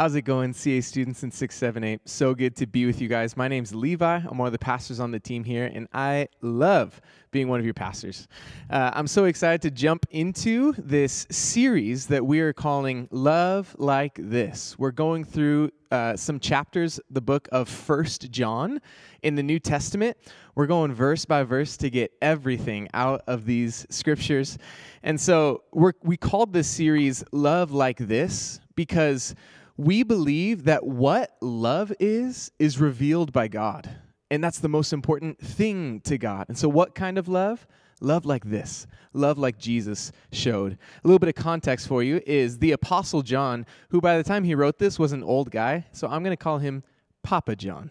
How's 0.00 0.14
it 0.14 0.22
going, 0.22 0.54
CA 0.54 0.80
students 0.80 1.24
in 1.24 1.30
678? 1.30 2.08
So 2.08 2.34
good 2.34 2.56
to 2.56 2.66
be 2.66 2.86
with 2.86 3.02
you 3.02 3.06
guys. 3.06 3.36
My 3.36 3.48
name's 3.48 3.74
Levi. 3.74 4.20
I'm 4.26 4.38
one 4.38 4.46
of 4.46 4.52
the 4.52 4.58
pastors 4.58 4.98
on 4.98 5.10
the 5.10 5.20
team 5.20 5.44
here, 5.44 5.70
and 5.74 5.88
I 5.92 6.28
love 6.40 7.02
being 7.32 7.48
one 7.48 7.60
of 7.60 7.66
your 7.66 7.74
pastors. 7.74 8.26
Uh, 8.70 8.92
I'm 8.94 9.06
so 9.06 9.26
excited 9.26 9.60
to 9.60 9.70
jump 9.70 10.06
into 10.10 10.72
this 10.78 11.26
series 11.30 12.06
that 12.06 12.24
we 12.24 12.40
are 12.40 12.54
calling 12.54 13.08
Love 13.10 13.76
Like 13.78 14.14
This. 14.18 14.74
We're 14.78 14.90
going 14.90 15.22
through 15.22 15.70
uh, 15.90 16.16
some 16.16 16.40
chapters, 16.40 16.98
the 17.10 17.20
book 17.20 17.46
of 17.52 17.68
First 17.68 18.30
John 18.30 18.80
in 19.22 19.34
the 19.34 19.42
New 19.42 19.58
Testament. 19.58 20.16
We're 20.54 20.66
going 20.66 20.94
verse 20.94 21.26
by 21.26 21.42
verse 21.42 21.76
to 21.76 21.90
get 21.90 22.10
everything 22.22 22.88
out 22.94 23.20
of 23.26 23.44
these 23.44 23.86
scriptures. 23.90 24.56
And 25.02 25.20
so 25.20 25.64
we 25.74 25.92
we 26.02 26.16
called 26.16 26.54
this 26.54 26.68
series 26.68 27.22
Love 27.32 27.70
Like 27.70 27.98
This 27.98 28.60
because 28.76 29.34
we 29.76 30.02
believe 30.02 30.64
that 30.64 30.86
what 30.86 31.36
love 31.40 31.92
is, 31.98 32.50
is 32.58 32.78
revealed 32.78 33.32
by 33.32 33.48
God. 33.48 33.90
And 34.30 34.42
that's 34.42 34.58
the 34.58 34.68
most 34.68 34.92
important 34.92 35.38
thing 35.38 36.00
to 36.02 36.16
God. 36.16 36.46
And 36.48 36.56
so, 36.56 36.68
what 36.68 36.94
kind 36.94 37.18
of 37.18 37.28
love? 37.28 37.66
Love 38.02 38.24
like 38.24 38.44
this, 38.44 38.86
love 39.12 39.36
like 39.36 39.58
Jesus 39.58 40.10
showed. 40.32 40.78
A 41.04 41.06
little 41.06 41.18
bit 41.18 41.28
of 41.28 41.34
context 41.34 41.86
for 41.86 42.02
you 42.02 42.22
is 42.26 42.58
the 42.58 42.72
Apostle 42.72 43.20
John, 43.20 43.66
who 43.90 44.00
by 44.00 44.16
the 44.16 44.22
time 44.22 44.42
he 44.42 44.54
wrote 44.54 44.78
this 44.78 44.98
was 44.98 45.12
an 45.12 45.22
old 45.22 45.50
guy. 45.50 45.84
So, 45.92 46.06
I'm 46.06 46.22
going 46.22 46.36
to 46.36 46.42
call 46.42 46.58
him 46.58 46.82
Papa 47.22 47.56
John. 47.56 47.90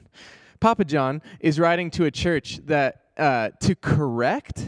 Papa 0.59 0.85
John 0.85 1.21
is 1.39 1.59
writing 1.59 1.91
to 1.91 2.05
a 2.05 2.11
church 2.11 2.59
that 2.65 3.03
uh, 3.17 3.49
to 3.59 3.75
correct 3.75 4.65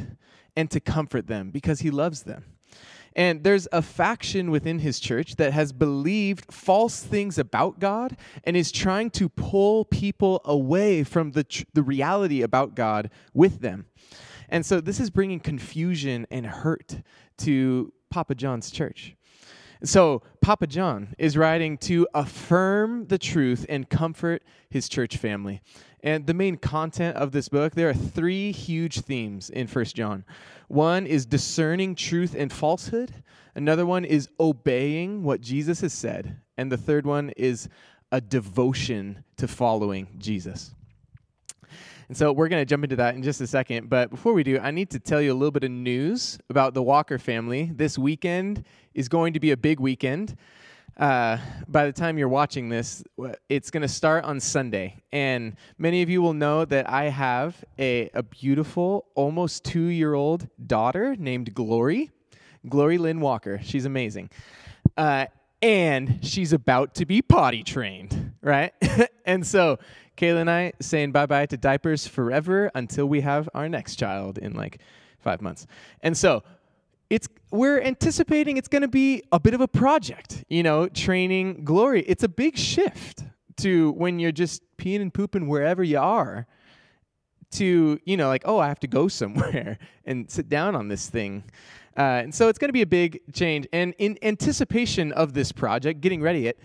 and 0.55 0.69
to 0.71 0.79
comfort 0.79 1.27
them 1.27 1.51
because 1.51 1.79
he 1.79 1.89
loves 1.89 2.23
them. 2.23 2.45
And 3.15 3.43
there's 3.43 3.67
a 3.71 3.81
faction 3.81 4.51
within 4.51 4.79
his 4.79 4.99
church 4.99 5.35
that 5.35 5.53
has 5.53 5.73
believed 5.73 6.51
false 6.51 7.01
things 7.01 7.37
about 7.37 7.79
God 7.79 8.15
and 8.43 8.55
is 8.55 8.71
trying 8.71 9.09
to 9.11 9.27
pull 9.27 9.85
people 9.85 10.41
away 10.45 11.03
from 11.03 11.31
the, 11.31 11.43
tr- 11.43 11.63
the 11.73 11.83
reality 11.83 12.41
about 12.41 12.75
God 12.75 13.09
with 13.33 13.59
them. 13.59 13.87
And 14.47 14.65
so 14.65 14.81
this 14.81 14.99
is 14.99 15.09
bringing 15.09 15.39
confusion 15.39 16.27
and 16.31 16.45
hurt 16.45 17.01
to 17.39 17.93
Papa 18.09 18.35
John's 18.35 18.71
church. 18.71 19.15
So, 19.83 20.21
Papa 20.41 20.67
John 20.67 21.15
is 21.17 21.35
writing 21.35 21.75
to 21.79 22.07
affirm 22.13 23.07
the 23.07 23.17
truth 23.17 23.65
and 23.67 23.89
comfort 23.89 24.43
his 24.69 24.87
church 24.87 25.17
family. 25.17 25.61
And 26.03 26.25
the 26.25 26.33
main 26.33 26.57
content 26.57 27.15
of 27.15 27.31
this 27.31 27.47
book, 27.49 27.75
there 27.75 27.89
are 27.89 27.93
three 27.93 28.51
huge 28.51 29.01
themes 29.01 29.49
in 29.49 29.67
First 29.67 29.95
John. 29.95 30.25
One 30.67 31.05
is 31.05 31.25
discerning 31.25 31.95
truth 31.95 32.35
and 32.37 32.51
falsehood, 32.51 33.23
another 33.55 33.85
one 33.85 34.05
is 34.05 34.29
obeying 34.39 35.23
what 35.23 35.41
Jesus 35.41 35.81
has 35.81 35.93
said, 35.93 36.37
and 36.57 36.71
the 36.71 36.77
third 36.77 37.05
one 37.05 37.31
is 37.31 37.69
a 38.11 38.21
devotion 38.21 39.23
to 39.37 39.47
following 39.47 40.07
Jesus. 40.17 40.73
And 42.07 42.17
so 42.17 42.33
we're 42.33 42.49
going 42.49 42.61
to 42.61 42.65
jump 42.65 42.83
into 42.83 42.97
that 42.97 43.15
in 43.15 43.23
just 43.23 43.39
a 43.39 43.47
second. 43.47 43.89
But 43.89 44.09
before 44.09 44.33
we 44.33 44.43
do, 44.43 44.59
I 44.59 44.71
need 44.71 44.89
to 44.89 44.99
tell 44.99 45.21
you 45.21 45.31
a 45.31 45.33
little 45.33 45.51
bit 45.51 45.63
of 45.63 45.71
news 45.71 46.37
about 46.49 46.73
the 46.73 46.83
Walker 46.83 47.17
family. 47.17 47.71
This 47.73 47.97
weekend 47.97 48.65
is 48.93 49.07
going 49.07 49.31
to 49.31 49.39
be 49.39 49.51
a 49.51 49.57
big 49.57 49.79
weekend. 49.79 50.35
Uh, 50.97 51.37
by 51.67 51.85
the 51.85 51.91
time 51.91 52.17
you're 52.17 52.27
watching 52.27 52.69
this, 52.69 53.03
it's 53.49 53.71
going 53.71 53.81
to 53.81 53.87
start 53.87 54.23
on 54.23 54.39
Sunday. 54.39 55.01
And 55.11 55.55
many 55.77 56.01
of 56.01 56.09
you 56.09 56.21
will 56.21 56.33
know 56.33 56.65
that 56.65 56.89
I 56.89 57.05
have 57.05 57.63
a, 57.79 58.09
a 58.13 58.23
beautiful, 58.23 59.05
almost 59.15 59.63
two 59.63 59.85
year 59.85 60.13
old 60.13 60.47
daughter 60.67 61.15
named 61.17 61.53
Glory, 61.53 62.11
Glory 62.67 62.97
Lynn 62.97 63.19
Walker. 63.19 63.59
She's 63.63 63.85
amazing. 63.85 64.29
Uh, 64.97 65.25
and 65.61 66.19
she's 66.21 66.53
about 66.53 66.95
to 66.95 67.05
be 67.05 67.21
potty 67.21 67.63
trained, 67.63 68.33
right? 68.41 68.73
and 69.25 69.45
so 69.45 69.79
Kayla 70.17 70.41
and 70.41 70.49
I 70.49 70.73
saying 70.79 71.11
bye 71.11 71.25
bye 71.25 71.45
to 71.47 71.57
diapers 71.57 72.07
forever 72.07 72.71
until 72.75 73.05
we 73.07 73.21
have 73.21 73.47
our 73.53 73.69
next 73.69 73.95
child 73.95 74.37
in 74.37 74.53
like 74.53 74.79
five 75.19 75.41
months. 75.41 75.67
And 76.01 76.17
so 76.17 76.43
it's 77.11 77.27
we're 77.51 77.81
anticipating 77.81 78.55
it's 78.55 78.69
going 78.69 78.83
to 78.83 78.87
be 78.87 79.21
a 79.33 79.39
bit 79.39 79.53
of 79.53 79.59
a 79.59 79.67
project, 79.67 80.45
you 80.47 80.63
know, 80.63 80.87
training 80.87 81.65
glory. 81.65 82.03
It's 82.03 82.23
a 82.23 82.29
big 82.29 82.57
shift 82.57 83.25
to 83.57 83.91
when 83.91 84.17
you're 84.17 84.31
just 84.31 84.63
peeing 84.77 85.01
and 85.01 85.13
pooping 85.13 85.49
wherever 85.49 85.83
you 85.83 85.99
are 85.99 86.47
to, 87.51 87.99
you 88.05 88.15
know, 88.15 88.29
like, 88.29 88.43
oh, 88.45 88.59
I 88.59 88.69
have 88.69 88.79
to 88.79 88.87
go 88.87 89.07
somewhere 89.19 89.77
and 90.05 90.31
sit 90.31 90.47
down 90.47 90.73
on 90.73 90.87
this 90.87 91.09
thing. 91.09 91.43
Uh, 91.97 92.23
and 92.23 92.33
so 92.33 92.47
it's 92.47 92.57
going 92.57 92.69
to 92.69 92.73
be 92.73 92.81
a 92.81 92.87
big 92.87 93.19
change. 93.33 93.67
And 93.73 93.93
in 93.97 94.17
anticipation 94.21 95.11
of 95.11 95.33
this 95.33 95.51
project, 95.51 95.99
getting 95.99 96.21
ready 96.21 96.47
it, 96.47 96.59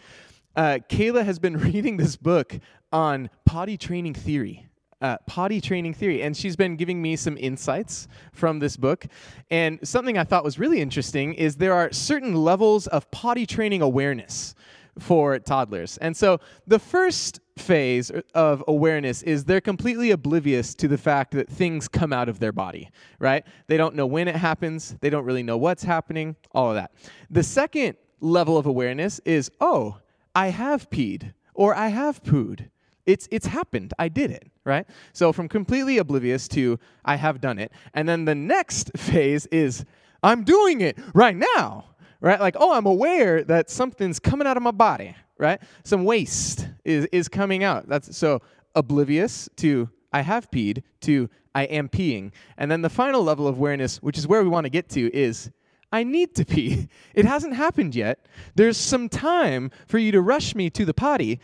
uh, 0.55 0.79
Kayla 0.89 1.25
has 1.25 1.41
been 1.41 1.57
reading 1.73 1.97
this 1.97 2.15
book 2.15 2.57
on 2.93 3.31
potty 3.45 3.77
training 3.77 4.15
theory 4.15 4.66
uh, 5.01 5.19
potty 5.27 5.61
training 5.61 5.95
theory. 5.95 6.23
And 6.23 6.37
she's 6.37 6.57
been 6.57 6.77
giving 6.77 7.01
me 7.01 7.17
some 7.17 7.37
insights 7.39 8.09
from 8.33 8.59
this 8.59 8.77
book. 8.77 9.07
And 9.51 9.79
something 9.87 10.19
I 10.19 10.25
thought 10.25 10.45
was 10.45 10.59
really 10.59 10.81
interesting 10.81 11.35
is 11.35 11.57
there 11.57 11.75
are 11.75 11.93
certain 11.93 12.35
levels 12.35 12.87
of 12.87 13.11
potty 13.11 13.47
training 13.47 13.83
awareness 13.83 14.55
for 14.99 15.39
toddlers. 15.39 15.99
And 15.99 16.17
so 16.17 16.41
the 16.67 16.79
first 16.79 17.41
phase 17.59 18.11
of 18.35 18.65
awareness 18.69 19.23
is 19.23 19.45
they're 19.45 19.61
completely 19.61 20.11
oblivious 20.11 20.75
to 20.77 20.89
the 20.89 20.99
fact 20.99 21.33
that 21.33 21.49
things 21.49 21.89
come 21.89 22.13
out 22.13 22.29
of 22.29 22.39
their 22.39 22.53
body, 22.53 22.91
right? 23.19 23.45
They 23.67 23.77
don't 23.77 23.95
know 23.95 24.07
when 24.07 24.29
it 24.29 24.37
happens, 24.37 24.97
they 25.01 25.11
don't 25.11 25.25
really 25.25 25.43
know 25.43 25.57
what's 25.57 25.83
happening, 25.83 26.37
all 26.53 26.71
of 26.71 26.77
that. 26.77 26.93
The 27.31 27.43
second 27.43 27.97
level 28.21 28.57
of 28.57 28.67
awareness 28.67 29.21
is, 29.25 29.51
oh, 29.61 29.99
I 30.35 30.49
have 30.49 30.89
peed 30.91 31.33
or 31.55 31.75
I 31.75 31.89
have 31.89 32.23
pooed. 32.23 32.69
It's, 33.07 33.29
it's 33.31 33.47
happened. 33.47 33.95
I 33.99 34.09
did 34.09 34.31
it, 34.31 34.51
right? 34.65 34.87
So 35.13 35.33
from 35.33 35.49
completely 35.49 35.99
oblivious 35.99 36.49
to 36.49 36.79
I 37.05 37.17
have 37.17 37.41
done 37.41 37.59
it. 37.59 37.73
And 37.95 38.09
then 38.09 38.25
the 38.25 38.35
next 38.35 38.91
phase 38.97 39.47
is 39.47 39.85
I'm 40.23 40.45
doing 40.45 40.81
it 40.81 40.99
right 41.15 41.37
now, 41.37 41.85
right? 42.21 42.41
Like, 42.41 42.57
oh, 42.59 42.73
I'm 42.73 42.87
aware 42.87 43.45
that 43.45 43.71
something's 43.71 44.19
coming 44.19 44.47
out 44.47 44.57
of 44.57 44.63
my 44.63 44.73
body, 44.73 45.15
right? 45.39 45.61
Some 45.85 46.05
waste 46.05 46.69
is, 46.85 47.07
is 47.13 47.29
coming 47.29 47.63
out. 47.63 47.89
That's 47.89 48.17
so 48.17 48.43
oblivious 48.75 49.49
to 49.57 49.89
I 50.13 50.23
have 50.23 50.51
peed 50.51 50.83
to 51.03 51.29
I 51.55 51.65
am 51.65 51.89
peeing. 51.89 52.33
And 52.59 52.71
then 52.71 52.83
the 52.83 52.91
final 52.91 53.23
level 53.23 53.47
of 53.47 53.57
awareness, 53.57 54.03
which 54.03 54.19
is 54.19 54.27
where 54.27 54.43
we 54.43 54.49
want 54.49 54.65
to 54.65 54.71
get 54.71 54.89
to, 54.91 55.15
is 55.17 55.51
I 55.93 56.03
need 56.05 56.35
to 56.37 56.45
pee. 56.45 56.89
It 57.15 57.25
hasn't 57.25 57.55
happened 57.55 57.95
yet. 57.95 58.27
There's 58.57 58.77
some 58.77 59.09
time 59.09 59.71
for 59.87 59.99
you 59.99 60.13
to 60.13 60.21
rush 60.21 60.55
me 60.55 60.69
to 60.71 60.85
the 60.85 60.93
potty, 60.93 61.41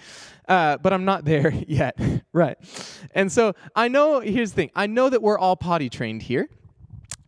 uh, 0.48 0.76
but 0.78 0.92
I'm 0.92 1.04
not 1.04 1.24
there 1.32 1.50
yet. 1.66 1.98
right. 2.32 2.58
And 3.14 3.32
so 3.32 3.54
I 3.74 3.88
know, 3.88 4.20
here's 4.20 4.50
the 4.52 4.56
thing 4.56 4.70
I 4.74 4.86
know 4.86 5.08
that 5.08 5.22
we're 5.22 5.38
all 5.38 5.56
potty 5.56 5.88
trained 5.88 6.22
here, 6.22 6.48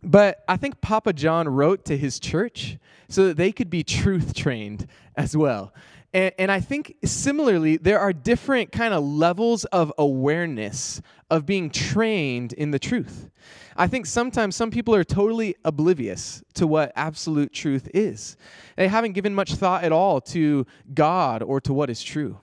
but 0.03 0.45
I 0.47 0.57
think 0.59 0.81
Papa 0.83 1.15
John 1.15 1.49
wrote 1.49 1.87
to 1.87 1.97
his 1.97 2.21
church 2.21 2.77
so 3.09 3.27
that 3.29 3.37
they 3.37 3.53
could 3.53 3.71
be 3.71 3.83
truth 3.83 4.35
trained 4.35 4.87
as 5.17 5.37
well. 5.37 5.73
And, 6.15 6.33
and 6.39 6.53
I 6.53 6.61
think 6.61 6.97
similarly, 7.05 7.77
there 7.77 7.99
are 7.99 8.13
different 8.13 8.71
kind 8.71 8.95
of 8.95 9.03
levels 9.03 9.65
of 9.67 9.93
awareness 9.99 11.03
of 11.29 11.45
being 11.45 11.69
trained 11.69 12.53
in 12.53 12.71
the 12.71 12.79
truth. 12.79 13.29
I 13.77 13.89
think 13.89 14.07
sometimes 14.07 14.55
some 14.55 14.71
people 14.71 14.95
are 14.95 15.03
totally 15.03 15.57
oblivious 15.65 16.45
to 16.55 16.69
what 16.69 16.93
absolute 16.95 17.53
truth 17.53 17.89
is. 17.93 18.37
They 18.77 18.87
haven't 18.87 19.13
given 19.13 19.35
much 19.35 19.57
thought 19.57 19.83
at 19.83 19.91
all 19.91 20.21
to 20.21 20.65
God 20.95 21.43
or 21.43 21.61
to 21.63 21.75
what 21.75 21.91
is 21.91 22.01
true. 22.01 22.39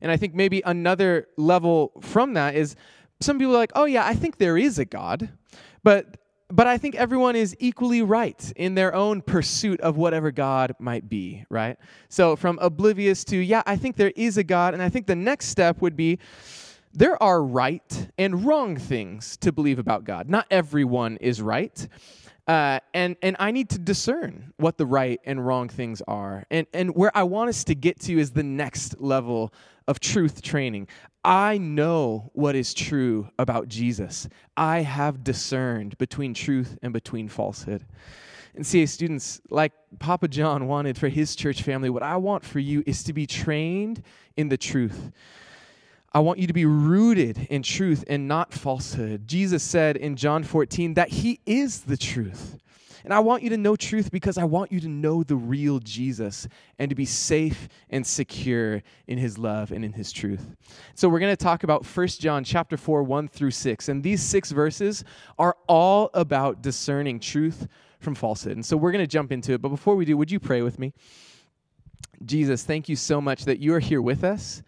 And 0.00 0.12
I 0.12 0.16
think 0.16 0.34
maybe 0.34 0.62
another 0.64 1.26
level 1.36 1.90
from 2.00 2.34
that 2.34 2.54
is 2.54 2.76
some 3.20 3.38
people 3.40 3.56
are 3.56 3.58
like, 3.58 3.72
oh, 3.74 3.86
yeah, 3.86 4.06
I 4.06 4.14
think 4.14 4.38
there 4.38 4.56
is 4.56 4.78
a 4.78 4.84
God, 4.84 5.28
but 5.82 6.18
but 6.50 6.66
I 6.66 6.78
think 6.78 6.94
everyone 6.94 7.36
is 7.36 7.54
equally 7.58 8.02
right 8.02 8.52
in 8.56 8.74
their 8.74 8.94
own 8.94 9.20
pursuit 9.20 9.80
of 9.80 9.96
whatever 9.96 10.30
God 10.30 10.74
might 10.78 11.08
be, 11.08 11.44
right? 11.50 11.76
So 12.08 12.36
from 12.36 12.58
oblivious 12.60 13.24
to, 13.24 13.36
yeah, 13.36 13.62
I 13.66 13.76
think 13.76 13.96
there 13.96 14.12
is 14.16 14.38
a 14.38 14.44
God, 14.44 14.72
and 14.74 14.82
I 14.82 14.88
think 14.88 15.06
the 15.06 15.16
next 15.16 15.48
step 15.48 15.82
would 15.82 15.96
be 15.96 16.18
there 16.94 17.22
are 17.22 17.42
right 17.42 18.08
and 18.16 18.44
wrong 18.44 18.76
things 18.76 19.36
to 19.38 19.52
believe 19.52 19.78
about 19.78 20.04
God. 20.04 20.28
Not 20.28 20.46
everyone 20.50 21.18
is 21.18 21.42
right. 21.42 21.86
Uh, 22.46 22.80
and 22.94 23.14
and 23.20 23.36
I 23.38 23.50
need 23.50 23.68
to 23.70 23.78
discern 23.78 24.54
what 24.56 24.78
the 24.78 24.86
right 24.86 25.20
and 25.26 25.46
wrong 25.46 25.68
things 25.68 26.00
are. 26.08 26.46
And 26.50 26.66
and 26.72 26.96
where 26.96 27.14
I 27.14 27.24
want 27.24 27.50
us 27.50 27.62
to 27.64 27.74
get 27.74 28.00
to 28.00 28.18
is 28.18 28.30
the 28.30 28.42
next 28.42 29.00
level 29.02 29.52
of 29.86 30.00
truth 30.00 30.40
training. 30.40 30.88
I 31.28 31.58
know 31.58 32.30
what 32.32 32.56
is 32.56 32.72
true 32.72 33.28
about 33.38 33.68
Jesus. 33.68 34.26
I 34.56 34.80
have 34.80 35.22
discerned 35.22 35.98
between 35.98 36.32
truth 36.32 36.78
and 36.80 36.90
between 36.90 37.28
falsehood. 37.28 37.84
And 38.54 38.66
CA 38.66 38.86
students, 38.86 39.42
like 39.50 39.74
Papa 39.98 40.28
John 40.28 40.68
wanted 40.68 40.96
for 40.96 41.08
his 41.08 41.36
church 41.36 41.60
family, 41.60 41.90
what 41.90 42.02
I 42.02 42.16
want 42.16 42.46
for 42.46 42.60
you 42.60 42.82
is 42.86 43.02
to 43.02 43.12
be 43.12 43.26
trained 43.26 44.02
in 44.38 44.48
the 44.48 44.56
truth. 44.56 45.12
I 46.14 46.20
want 46.20 46.38
you 46.38 46.46
to 46.46 46.54
be 46.54 46.64
rooted 46.64 47.46
in 47.50 47.62
truth 47.62 48.04
and 48.08 48.26
not 48.26 48.54
falsehood. 48.54 49.28
Jesus 49.28 49.62
said 49.62 49.98
in 49.98 50.16
John 50.16 50.44
14 50.44 50.94
that 50.94 51.10
he 51.10 51.40
is 51.44 51.82
the 51.82 51.98
truth. 51.98 52.56
And 53.04 53.12
I 53.12 53.20
want 53.20 53.42
you 53.42 53.50
to 53.50 53.56
know 53.56 53.76
truth 53.76 54.10
because 54.10 54.38
I 54.38 54.44
want 54.44 54.72
you 54.72 54.80
to 54.80 54.88
know 54.88 55.22
the 55.22 55.36
real 55.36 55.78
Jesus 55.78 56.48
and 56.78 56.88
to 56.88 56.94
be 56.94 57.04
safe 57.04 57.68
and 57.90 58.06
secure 58.06 58.82
in 59.06 59.18
his 59.18 59.38
love 59.38 59.72
and 59.72 59.84
in 59.84 59.92
his 59.92 60.12
truth. 60.12 60.56
So 60.94 61.08
we're 61.08 61.20
going 61.20 61.36
to 61.36 61.44
talk 61.44 61.64
about 61.64 61.86
1 61.86 62.06
John 62.08 62.44
chapter 62.44 62.76
4 62.76 63.02
1 63.02 63.28
through 63.28 63.50
6. 63.50 63.88
And 63.88 64.02
these 64.02 64.22
6 64.22 64.50
verses 64.52 65.04
are 65.38 65.56
all 65.66 66.10
about 66.14 66.62
discerning 66.62 67.20
truth 67.20 67.68
from 68.00 68.14
falsehood. 68.14 68.52
And 68.52 68.64
so 68.64 68.76
we're 68.76 68.92
going 68.92 69.04
to 69.04 69.10
jump 69.10 69.32
into 69.32 69.52
it, 69.52 69.62
but 69.62 69.70
before 69.70 69.96
we 69.96 70.04
do, 70.04 70.16
would 70.16 70.30
you 70.30 70.40
pray 70.40 70.62
with 70.62 70.78
me? 70.78 70.92
Jesus, 72.24 72.64
thank 72.64 72.88
you 72.88 72.96
so 72.96 73.20
much 73.20 73.44
that 73.44 73.58
you 73.58 73.74
are 73.74 73.80
here 73.80 74.02
with 74.02 74.24
us 74.24 74.62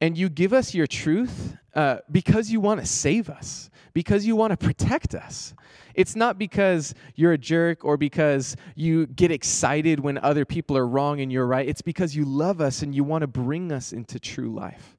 and 0.00 0.16
you 0.16 0.28
give 0.28 0.52
us 0.52 0.74
your 0.74 0.86
truth 0.86 1.56
uh, 1.76 1.98
because 2.10 2.50
you 2.50 2.58
want 2.58 2.80
to 2.80 2.86
save 2.86 3.28
us, 3.28 3.70
because 3.92 4.26
you 4.26 4.34
want 4.34 4.50
to 4.50 4.56
protect 4.56 5.14
us. 5.14 5.54
It's 5.94 6.16
not 6.16 6.38
because 6.38 6.94
you're 7.14 7.32
a 7.32 7.38
jerk 7.38 7.84
or 7.84 7.96
because 7.96 8.56
you 8.74 9.06
get 9.06 9.30
excited 9.30 10.00
when 10.00 10.18
other 10.18 10.44
people 10.44 10.76
are 10.76 10.86
wrong 10.86 11.20
and 11.20 11.30
you're 11.30 11.46
right. 11.46 11.68
It's 11.68 11.82
because 11.82 12.16
you 12.16 12.24
love 12.24 12.60
us 12.60 12.82
and 12.82 12.94
you 12.94 13.04
want 13.04 13.22
to 13.22 13.26
bring 13.26 13.72
us 13.72 13.92
into 13.92 14.18
true 14.18 14.52
life. 14.52 14.96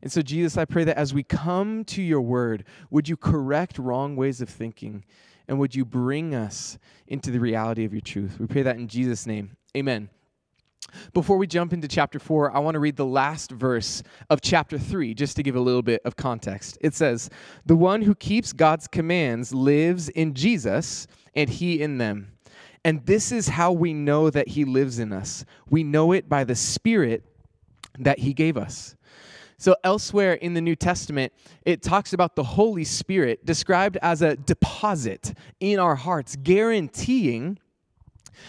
And 0.00 0.10
so, 0.10 0.22
Jesus, 0.22 0.56
I 0.56 0.64
pray 0.64 0.84
that 0.84 0.96
as 0.96 1.12
we 1.12 1.22
come 1.22 1.84
to 1.86 2.02
your 2.02 2.20
word, 2.20 2.64
would 2.90 3.08
you 3.08 3.16
correct 3.16 3.78
wrong 3.78 4.16
ways 4.16 4.40
of 4.40 4.48
thinking 4.48 5.04
and 5.46 5.58
would 5.58 5.74
you 5.74 5.84
bring 5.84 6.34
us 6.34 6.78
into 7.06 7.30
the 7.30 7.38
reality 7.38 7.84
of 7.84 7.92
your 7.92 8.00
truth? 8.00 8.38
We 8.38 8.46
pray 8.46 8.62
that 8.62 8.76
in 8.76 8.88
Jesus' 8.88 9.26
name. 9.26 9.56
Amen. 9.76 10.08
Before 11.12 11.36
we 11.36 11.46
jump 11.46 11.72
into 11.72 11.88
chapter 11.88 12.18
4, 12.18 12.54
I 12.54 12.58
want 12.58 12.74
to 12.74 12.80
read 12.80 12.96
the 12.96 13.06
last 13.06 13.50
verse 13.50 14.02
of 14.30 14.40
chapter 14.40 14.78
3 14.78 15.14
just 15.14 15.36
to 15.36 15.42
give 15.42 15.56
a 15.56 15.60
little 15.60 15.82
bit 15.82 16.02
of 16.04 16.16
context. 16.16 16.78
It 16.80 16.94
says, 16.94 17.30
The 17.66 17.76
one 17.76 18.02
who 18.02 18.14
keeps 18.14 18.52
God's 18.52 18.88
commands 18.88 19.54
lives 19.54 20.08
in 20.10 20.34
Jesus, 20.34 21.06
and 21.34 21.48
he 21.48 21.80
in 21.80 21.98
them. 21.98 22.32
And 22.84 23.04
this 23.06 23.30
is 23.30 23.48
how 23.48 23.72
we 23.72 23.92
know 23.94 24.28
that 24.30 24.48
he 24.48 24.64
lives 24.64 24.98
in 24.98 25.12
us. 25.12 25.44
We 25.70 25.84
know 25.84 26.12
it 26.12 26.28
by 26.28 26.44
the 26.44 26.56
Spirit 26.56 27.24
that 27.98 28.18
he 28.18 28.32
gave 28.32 28.56
us. 28.56 28.96
So, 29.58 29.76
elsewhere 29.84 30.32
in 30.32 30.54
the 30.54 30.60
New 30.60 30.74
Testament, 30.74 31.32
it 31.64 31.82
talks 31.82 32.12
about 32.12 32.34
the 32.34 32.42
Holy 32.42 32.82
Spirit 32.82 33.46
described 33.46 33.96
as 34.02 34.20
a 34.20 34.34
deposit 34.34 35.34
in 35.60 35.78
our 35.78 35.94
hearts, 35.94 36.34
guaranteeing 36.42 37.60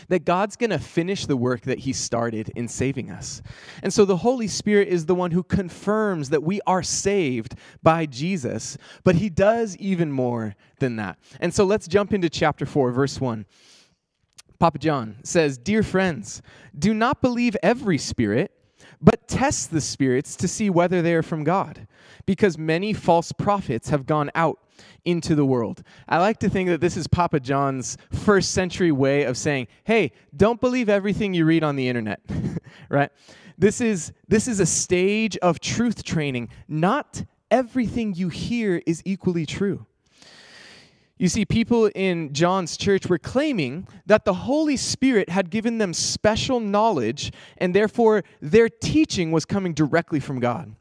that 0.07 0.25
God's 0.25 0.55
going 0.55 0.69
to 0.69 0.79
finish 0.79 1.25
the 1.25 1.37
work 1.37 1.61
that 1.61 1.79
He 1.79 1.93
started 1.93 2.51
in 2.55 2.67
saving 2.67 3.11
us. 3.11 3.41
And 3.81 3.93
so 3.93 4.05
the 4.05 4.17
Holy 4.17 4.47
Spirit 4.47 4.87
is 4.87 5.05
the 5.05 5.15
one 5.15 5.31
who 5.31 5.43
confirms 5.43 6.29
that 6.29 6.43
we 6.43 6.61
are 6.67 6.83
saved 6.83 7.55
by 7.81 8.05
Jesus, 8.05 8.77
but 9.03 9.15
He 9.15 9.29
does 9.29 9.75
even 9.77 10.11
more 10.11 10.55
than 10.79 10.95
that. 10.97 11.17
And 11.39 11.53
so 11.53 11.63
let's 11.63 11.87
jump 11.87 12.13
into 12.13 12.29
chapter 12.29 12.65
4, 12.65 12.91
verse 12.91 13.19
1. 13.19 13.45
Papa 14.59 14.79
John 14.79 15.17
says, 15.23 15.57
Dear 15.57 15.83
friends, 15.83 16.41
do 16.77 16.93
not 16.93 17.21
believe 17.21 17.57
every 17.61 17.97
spirit, 17.97 18.51
but 19.03 19.27
test 19.27 19.71
the 19.71 19.81
spirits 19.81 20.35
to 20.37 20.47
see 20.47 20.69
whether 20.69 21.01
they 21.01 21.13
are 21.13 21.21
from 21.21 21.43
God, 21.43 21.87
because 22.25 22.57
many 22.57 22.93
false 22.93 23.33
prophets 23.33 23.89
have 23.89 24.05
gone 24.05 24.31
out 24.33 24.59
into 25.03 25.35
the 25.35 25.45
world. 25.45 25.83
I 26.07 26.19
like 26.19 26.39
to 26.39 26.49
think 26.49 26.69
that 26.69 26.79
this 26.79 26.95
is 26.95 27.07
Papa 27.07 27.41
John's 27.41 27.97
first 28.11 28.51
century 28.51 28.93
way 28.93 29.23
of 29.23 29.37
saying, 29.37 29.67
hey, 29.83 30.13
don't 30.35 30.61
believe 30.61 30.87
everything 30.87 31.33
you 31.33 31.43
read 31.43 31.63
on 31.63 31.75
the 31.75 31.89
internet, 31.89 32.21
right? 32.89 33.11
This 33.57 33.81
is, 33.81 34.13
this 34.29 34.47
is 34.47 34.61
a 34.61 34.65
stage 34.65 35.37
of 35.37 35.59
truth 35.59 36.03
training. 36.03 36.49
Not 36.69 37.25
everything 37.51 38.15
you 38.15 38.29
hear 38.29 38.81
is 38.87 39.01
equally 39.05 39.45
true. 39.45 39.85
You 41.17 41.29
see, 41.29 41.45
people 41.45 41.85
in 41.93 42.33
John's 42.33 42.75
church 42.75 43.05
were 43.05 43.19
claiming 43.19 43.87
that 44.05 44.25
the 44.25 44.33
Holy 44.33 44.75
Spirit 44.75 45.29
had 45.29 45.51
given 45.51 45.77
them 45.77 45.93
special 45.93 46.59
knowledge, 46.59 47.31
and 47.57 47.75
therefore 47.75 48.23
their 48.41 48.67
teaching 48.67 49.31
was 49.31 49.45
coming 49.45 49.73
directly 49.73 50.19
from 50.19 50.39
God. 50.39 50.75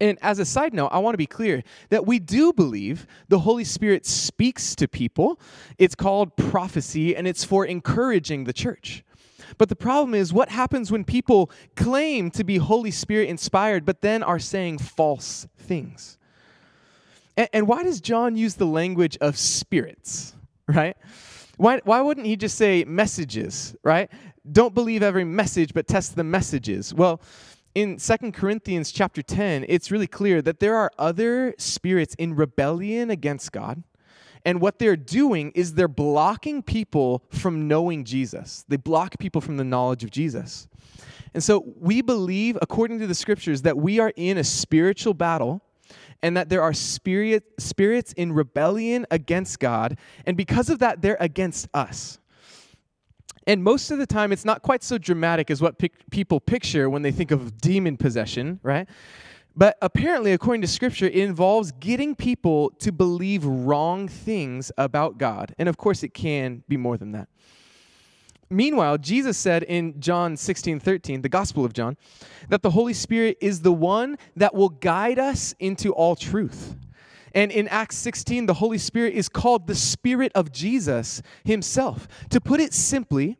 And 0.00 0.18
as 0.22 0.38
a 0.38 0.44
side 0.44 0.72
note, 0.72 0.88
I 0.88 0.98
want 0.98 1.14
to 1.14 1.18
be 1.18 1.26
clear 1.26 1.62
that 1.90 2.06
we 2.06 2.18
do 2.18 2.52
believe 2.52 3.06
the 3.28 3.40
Holy 3.40 3.64
Spirit 3.64 4.06
speaks 4.06 4.74
to 4.76 4.88
people. 4.88 5.40
It's 5.78 5.94
called 5.94 6.36
prophecy, 6.36 7.14
and 7.16 7.26
it's 7.26 7.44
for 7.44 7.66
encouraging 7.66 8.44
the 8.44 8.52
church. 8.52 9.04
But 9.58 9.68
the 9.68 9.76
problem 9.76 10.14
is, 10.14 10.32
what 10.32 10.50
happens 10.50 10.92
when 10.92 11.04
people 11.04 11.50
claim 11.76 12.30
to 12.32 12.44
be 12.44 12.58
Holy 12.58 12.90
Spirit 12.90 13.28
inspired, 13.28 13.84
but 13.84 14.00
then 14.00 14.22
are 14.22 14.38
saying 14.38 14.78
false 14.78 15.46
things? 15.58 16.18
And, 17.36 17.48
and 17.52 17.68
why 17.68 17.82
does 17.82 18.00
John 18.00 18.36
use 18.36 18.54
the 18.54 18.66
language 18.66 19.16
of 19.20 19.38
spirits, 19.38 20.34
right? 20.66 20.96
Why, 21.56 21.80
why 21.84 22.00
wouldn't 22.00 22.26
he 22.26 22.36
just 22.36 22.56
say 22.56 22.84
messages, 22.84 23.76
right? 23.82 24.10
Don't 24.50 24.74
believe 24.74 25.02
every 25.02 25.24
message, 25.24 25.74
but 25.74 25.86
test 25.86 26.16
the 26.16 26.24
messages. 26.24 26.94
Well, 26.94 27.20
in 27.74 27.98
Second 27.98 28.32
Corinthians 28.32 28.90
chapter 28.90 29.22
10, 29.22 29.66
it's 29.68 29.90
really 29.90 30.06
clear 30.06 30.42
that 30.42 30.58
there 30.58 30.74
are 30.74 30.90
other 30.98 31.54
spirits 31.58 32.14
in 32.16 32.34
rebellion 32.34 33.10
against 33.10 33.52
God. 33.52 33.82
And 34.44 34.60
what 34.60 34.78
they're 34.78 34.96
doing 34.96 35.52
is 35.54 35.74
they're 35.74 35.86
blocking 35.86 36.62
people 36.62 37.22
from 37.28 37.68
knowing 37.68 38.04
Jesus. 38.04 38.64
They 38.68 38.76
block 38.76 39.18
people 39.18 39.40
from 39.40 39.56
the 39.56 39.64
knowledge 39.64 40.02
of 40.02 40.10
Jesus. 40.10 40.66
And 41.34 41.44
so 41.44 41.64
we 41.78 42.00
believe, 42.00 42.58
according 42.60 42.98
to 43.00 43.06
the 43.06 43.14
scriptures, 43.14 43.62
that 43.62 43.76
we 43.76 44.00
are 44.00 44.12
in 44.16 44.38
a 44.38 44.44
spiritual 44.44 45.14
battle 45.14 45.62
and 46.22 46.36
that 46.36 46.48
there 46.48 46.62
are 46.62 46.72
spirit, 46.72 47.44
spirits 47.58 48.12
in 48.12 48.32
rebellion 48.32 49.06
against 49.10 49.58
God. 49.58 49.98
And 50.26 50.36
because 50.36 50.68
of 50.68 50.78
that, 50.80 51.02
they're 51.02 51.16
against 51.20 51.68
us. 51.74 52.18
And 53.46 53.64
most 53.64 53.90
of 53.90 53.98
the 53.98 54.06
time, 54.06 54.32
it's 54.32 54.44
not 54.44 54.62
quite 54.62 54.82
so 54.82 54.98
dramatic 54.98 55.50
as 55.50 55.62
what 55.62 55.78
pic- 55.78 56.10
people 56.10 56.40
picture 56.40 56.90
when 56.90 57.02
they 57.02 57.10
think 57.10 57.30
of 57.30 57.58
demon 57.58 57.96
possession, 57.96 58.60
right? 58.62 58.88
But 59.56 59.76
apparently, 59.82 60.32
according 60.32 60.60
to 60.62 60.68
scripture, 60.68 61.06
it 61.06 61.16
involves 61.16 61.72
getting 61.72 62.14
people 62.14 62.70
to 62.78 62.92
believe 62.92 63.44
wrong 63.44 64.08
things 64.08 64.70
about 64.78 65.18
God. 65.18 65.54
And 65.58 65.68
of 65.68 65.76
course, 65.76 66.02
it 66.02 66.14
can 66.14 66.62
be 66.68 66.76
more 66.76 66.96
than 66.96 67.12
that. 67.12 67.28
Meanwhile, 68.50 68.98
Jesus 68.98 69.38
said 69.38 69.62
in 69.62 70.00
John 70.00 70.36
16 70.36 70.80
13, 70.80 71.22
the 71.22 71.28
Gospel 71.28 71.64
of 71.64 71.72
John, 71.72 71.96
that 72.48 72.62
the 72.62 72.70
Holy 72.70 72.94
Spirit 72.94 73.38
is 73.40 73.62
the 73.62 73.72
one 73.72 74.18
that 74.36 74.54
will 74.54 74.70
guide 74.70 75.20
us 75.20 75.54
into 75.60 75.92
all 75.92 76.16
truth. 76.16 76.74
And 77.32 77.52
in 77.52 77.68
Acts 77.68 77.96
16, 77.98 78.46
the 78.46 78.54
Holy 78.54 78.78
Spirit 78.78 79.14
is 79.14 79.28
called 79.28 79.68
the 79.68 79.76
Spirit 79.76 80.32
of 80.34 80.50
Jesus 80.50 81.22
himself. 81.44 82.08
To 82.30 82.40
put 82.40 82.60
it 82.60 82.74
simply, 82.74 83.38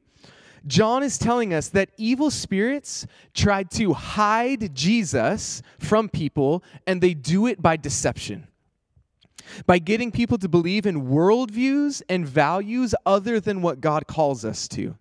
John 0.64 1.02
is 1.02 1.18
telling 1.18 1.52
us 1.52 1.68
that 1.70 1.90
evil 1.96 2.30
spirits 2.30 3.04
tried 3.34 3.70
to 3.72 3.94
hide 3.94 4.74
Jesus 4.76 5.60
from 5.80 6.08
people, 6.08 6.62
and 6.86 7.00
they 7.00 7.14
do 7.14 7.46
it 7.46 7.60
by 7.60 7.76
deception. 7.76 8.46
By 9.66 9.78
getting 9.78 10.10
people 10.10 10.38
to 10.38 10.48
believe 10.48 10.86
in 10.86 11.06
worldviews 11.06 12.02
and 12.08 12.26
values 12.26 12.94
other 13.04 13.40
than 13.40 13.62
what 13.62 13.80
God 13.80 14.06
calls 14.06 14.44
us 14.44 14.68
to. 14.68 14.96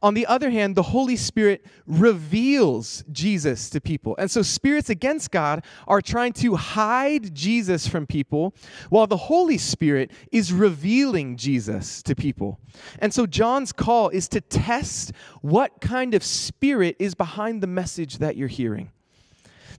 On 0.00 0.14
the 0.14 0.26
other 0.26 0.50
hand, 0.50 0.76
the 0.76 0.82
Holy 0.82 1.16
Spirit 1.16 1.66
reveals 1.86 3.04
Jesus 3.10 3.68
to 3.70 3.80
people. 3.80 4.14
And 4.16 4.30
so 4.30 4.42
spirits 4.42 4.90
against 4.90 5.30
God 5.30 5.64
are 5.86 6.00
trying 6.00 6.32
to 6.34 6.54
hide 6.54 7.34
Jesus 7.34 7.86
from 7.86 8.06
people, 8.06 8.54
while 8.90 9.06
the 9.06 9.16
Holy 9.16 9.58
Spirit 9.58 10.10
is 10.30 10.52
revealing 10.52 11.36
Jesus 11.36 12.02
to 12.04 12.14
people. 12.14 12.60
And 13.00 13.12
so 13.12 13.26
John's 13.26 13.72
call 13.72 14.08
is 14.08 14.28
to 14.28 14.40
test 14.40 15.12
what 15.40 15.80
kind 15.80 16.14
of 16.14 16.22
spirit 16.22 16.96
is 16.98 17.14
behind 17.14 17.62
the 17.62 17.66
message 17.66 18.18
that 18.18 18.36
you're 18.36 18.48
hearing. 18.48 18.90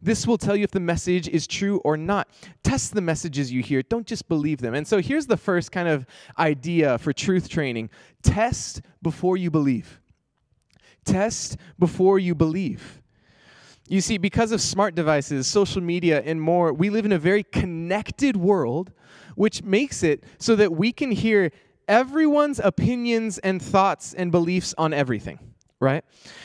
This 0.03 0.27
will 0.27 0.38
tell 0.38 0.57
you 0.57 0.65
if 0.65 0.72
the 0.72 0.81
message 0.81 1.29
is 1.29 1.48
true 1.48 1.77
or 1.86 1.95
not. 1.95 2.27
Test 2.62 2.93
the 2.93 3.00
messages 3.00 3.53
you 3.53 3.63
hear, 3.63 3.81
don't 3.81 4.05
just 4.05 4.27
believe 4.27 4.60
them. 4.60 4.74
And 4.74 4.86
so 4.86 5.00
here's 5.00 5.27
the 5.27 5.38
first 5.38 5.72
kind 5.72 5.88
of 5.88 6.05
idea 6.38 6.98
for 6.98 7.13
truth 7.13 7.48
training 7.48 7.89
test 8.22 8.81
before 9.01 9.38
you 9.38 9.50
believe. 9.50 10.01
Test 11.05 11.55
before 11.79 12.19
you 12.19 12.36
believe. 12.36 13.01
You 13.88 14.01
see, 14.01 14.17
because 14.17 14.51
of 14.51 14.60
smart 14.60 14.93
devices, 14.93 15.48
social 15.48 15.81
media, 15.81 16.22
and 16.25 16.41
more, 16.41 16.74
we 16.74 16.89
live 16.89 17.05
in 17.05 17.13
a 17.13 17.19
very 17.19 17.43
connected 17.43 18.36
world, 18.36 18.91
which 19.36 19.63
makes 19.63 20.03
it 20.03 20.25
so 20.38 20.55
that 20.57 20.74
we 20.74 20.91
can 20.91 21.12
hear 21.12 21.51
everyone's 21.88 22.60
opinions 22.60 23.38
and 23.38 23.62
thoughts 23.62 24.13
and 24.13 24.33
beliefs 24.33 24.75
on 24.77 24.93
everything 24.93 25.52
right? 25.83 26.03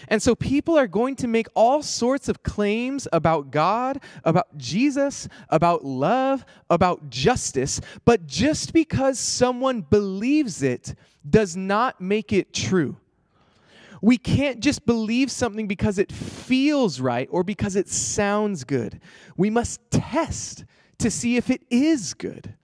And 0.09 0.21
so 0.21 0.35
people 0.35 0.77
are 0.77 0.87
going 0.87 1.17
to 1.17 1.27
make 1.27 1.47
all 1.55 1.83
sorts 1.83 2.29
of 2.29 2.43
claims 2.43 3.09
about 3.13 3.51
God, 3.51 4.01
about 4.25 4.59
Jesus, 4.59 5.29
about 5.49 5.85
love, 5.85 6.45
about 6.69 7.09
justice, 7.09 7.81
but 8.05 8.27
just 8.27 8.73
because 8.73 9.19
someone 9.19 9.81
believes 9.81 10.63
it 10.63 10.95
does 11.29 11.57
not 11.57 12.01
make 12.01 12.33
it 12.33 12.53
true. 12.53 12.97
We 14.01 14.19
can't 14.19 14.61
just 14.61 14.87
believe 14.87 15.31
something 15.31 15.67
because 15.67 15.99
it 15.99 16.13
feels 16.13 17.01
right 17.01 17.29
or 17.31 17.43
because 17.43 17.77
it 17.77 17.89
sounds 17.89 18.65
good. 18.65 19.01
We 19.37 19.51
must 19.51 19.81
test 19.91 20.65
to 20.99 21.11
see 21.11 21.37
if 21.37 21.51
it 21.51 21.63
is 21.71 22.15
good. 22.15 22.55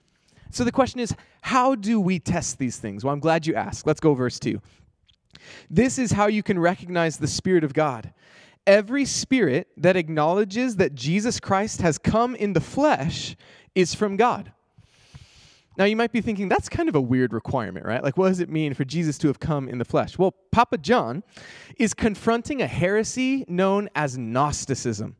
So 0.50 0.62
the 0.62 0.72
question 0.72 1.00
is, 1.00 1.14
how 1.40 1.74
do 1.74 2.00
we 2.00 2.20
test 2.20 2.58
these 2.58 2.78
things? 2.78 3.04
Well, 3.04 3.12
I'm 3.12 3.20
glad 3.20 3.46
you 3.46 3.54
asked. 3.54 3.86
Let's 3.86 4.00
go 4.00 4.14
verse 4.14 4.38
2. 4.38 4.60
This 5.70 5.98
is 5.98 6.12
how 6.12 6.26
you 6.26 6.42
can 6.42 6.58
recognize 6.58 7.16
the 7.16 7.26
Spirit 7.26 7.64
of 7.64 7.74
God. 7.74 8.12
Every 8.66 9.04
spirit 9.04 9.68
that 9.76 9.96
acknowledges 9.96 10.76
that 10.76 10.94
Jesus 10.94 11.38
Christ 11.38 11.82
has 11.82 11.98
come 11.98 12.34
in 12.34 12.54
the 12.54 12.60
flesh 12.60 13.36
is 13.74 13.94
from 13.94 14.16
God. 14.16 14.52
Now, 15.76 15.84
you 15.86 15.96
might 15.96 16.12
be 16.12 16.20
thinking, 16.20 16.48
that's 16.48 16.68
kind 16.68 16.88
of 16.88 16.94
a 16.94 17.00
weird 17.00 17.32
requirement, 17.32 17.84
right? 17.84 18.02
Like, 18.02 18.16
what 18.16 18.28
does 18.28 18.38
it 18.38 18.48
mean 18.48 18.74
for 18.74 18.84
Jesus 18.84 19.18
to 19.18 19.26
have 19.26 19.40
come 19.40 19.68
in 19.68 19.78
the 19.78 19.84
flesh? 19.84 20.16
Well, 20.16 20.32
Papa 20.52 20.78
John 20.78 21.24
is 21.78 21.94
confronting 21.94 22.62
a 22.62 22.66
heresy 22.68 23.44
known 23.48 23.90
as 23.94 24.16
Gnosticism. 24.16 25.16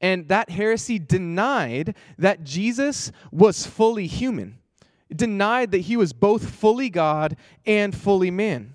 And 0.00 0.26
that 0.28 0.50
heresy 0.50 0.98
denied 0.98 1.94
that 2.18 2.42
Jesus 2.42 3.12
was 3.30 3.64
fully 3.64 4.08
human, 4.08 4.58
denied 5.14 5.70
that 5.70 5.82
he 5.82 5.96
was 5.96 6.12
both 6.12 6.50
fully 6.50 6.90
God 6.90 7.36
and 7.64 7.94
fully 7.94 8.30
man. 8.30 8.74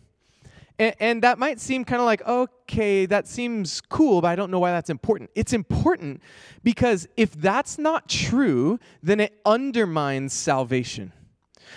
And, 0.80 0.96
and 1.00 1.24
that 1.24 1.40
might 1.40 1.60
seem 1.60 1.86
kind 1.86 2.02
of 2.02 2.06
like, 2.06 2.26
okay, 2.28 3.06
that 3.06 3.28
seems 3.28 3.82
cool, 3.82 4.22
but 4.22 4.28
I 4.28 4.36
don't 4.36 4.52
know 4.52 4.60
why 4.60 4.72
that's 4.72 4.90
important. 4.90 5.30
It's 5.36 5.54
important 5.54 6.22
because 6.64 7.08
if 7.18 7.34
that's 7.34 7.78
not 7.78 8.08
true, 8.08 8.80
then 9.02 9.20
it 9.20 9.40
undermines 9.46 10.34
salvation. 10.34 11.14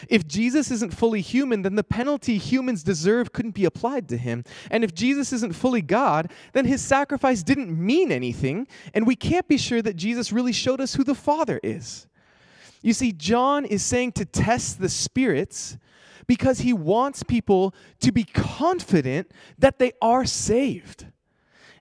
If 0.08 0.26
Jesus 0.26 0.70
isn't 0.70 0.94
fully 0.94 1.20
human, 1.20 1.62
then 1.62 1.74
the 1.74 1.84
penalty 1.84 2.38
humans 2.38 2.82
deserve 2.82 3.32
couldn't 3.32 3.54
be 3.54 3.64
applied 3.64 4.08
to 4.10 4.16
him. 4.16 4.44
And 4.70 4.84
if 4.84 4.94
Jesus 4.94 5.32
isn't 5.32 5.54
fully 5.54 5.82
God, 5.82 6.30
then 6.52 6.64
his 6.64 6.80
sacrifice 6.80 7.42
didn't 7.42 7.70
mean 7.70 8.12
anything, 8.12 8.66
and 8.94 9.06
we 9.06 9.16
can't 9.16 9.48
be 9.48 9.58
sure 9.58 9.82
that 9.82 9.96
Jesus 9.96 10.32
really 10.32 10.52
showed 10.52 10.80
us 10.80 10.94
who 10.94 11.04
the 11.04 11.14
Father 11.14 11.60
is. 11.62 12.06
You 12.82 12.94
see, 12.94 13.12
John 13.12 13.64
is 13.64 13.82
saying 13.82 14.12
to 14.12 14.24
test 14.24 14.80
the 14.80 14.88
spirits 14.88 15.76
because 16.30 16.60
he 16.60 16.72
wants 16.72 17.24
people 17.24 17.74
to 17.98 18.12
be 18.12 18.22
confident 18.22 19.32
that 19.58 19.80
they 19.80 19.90
are 20.00 20.24
saved. 20.24 21.06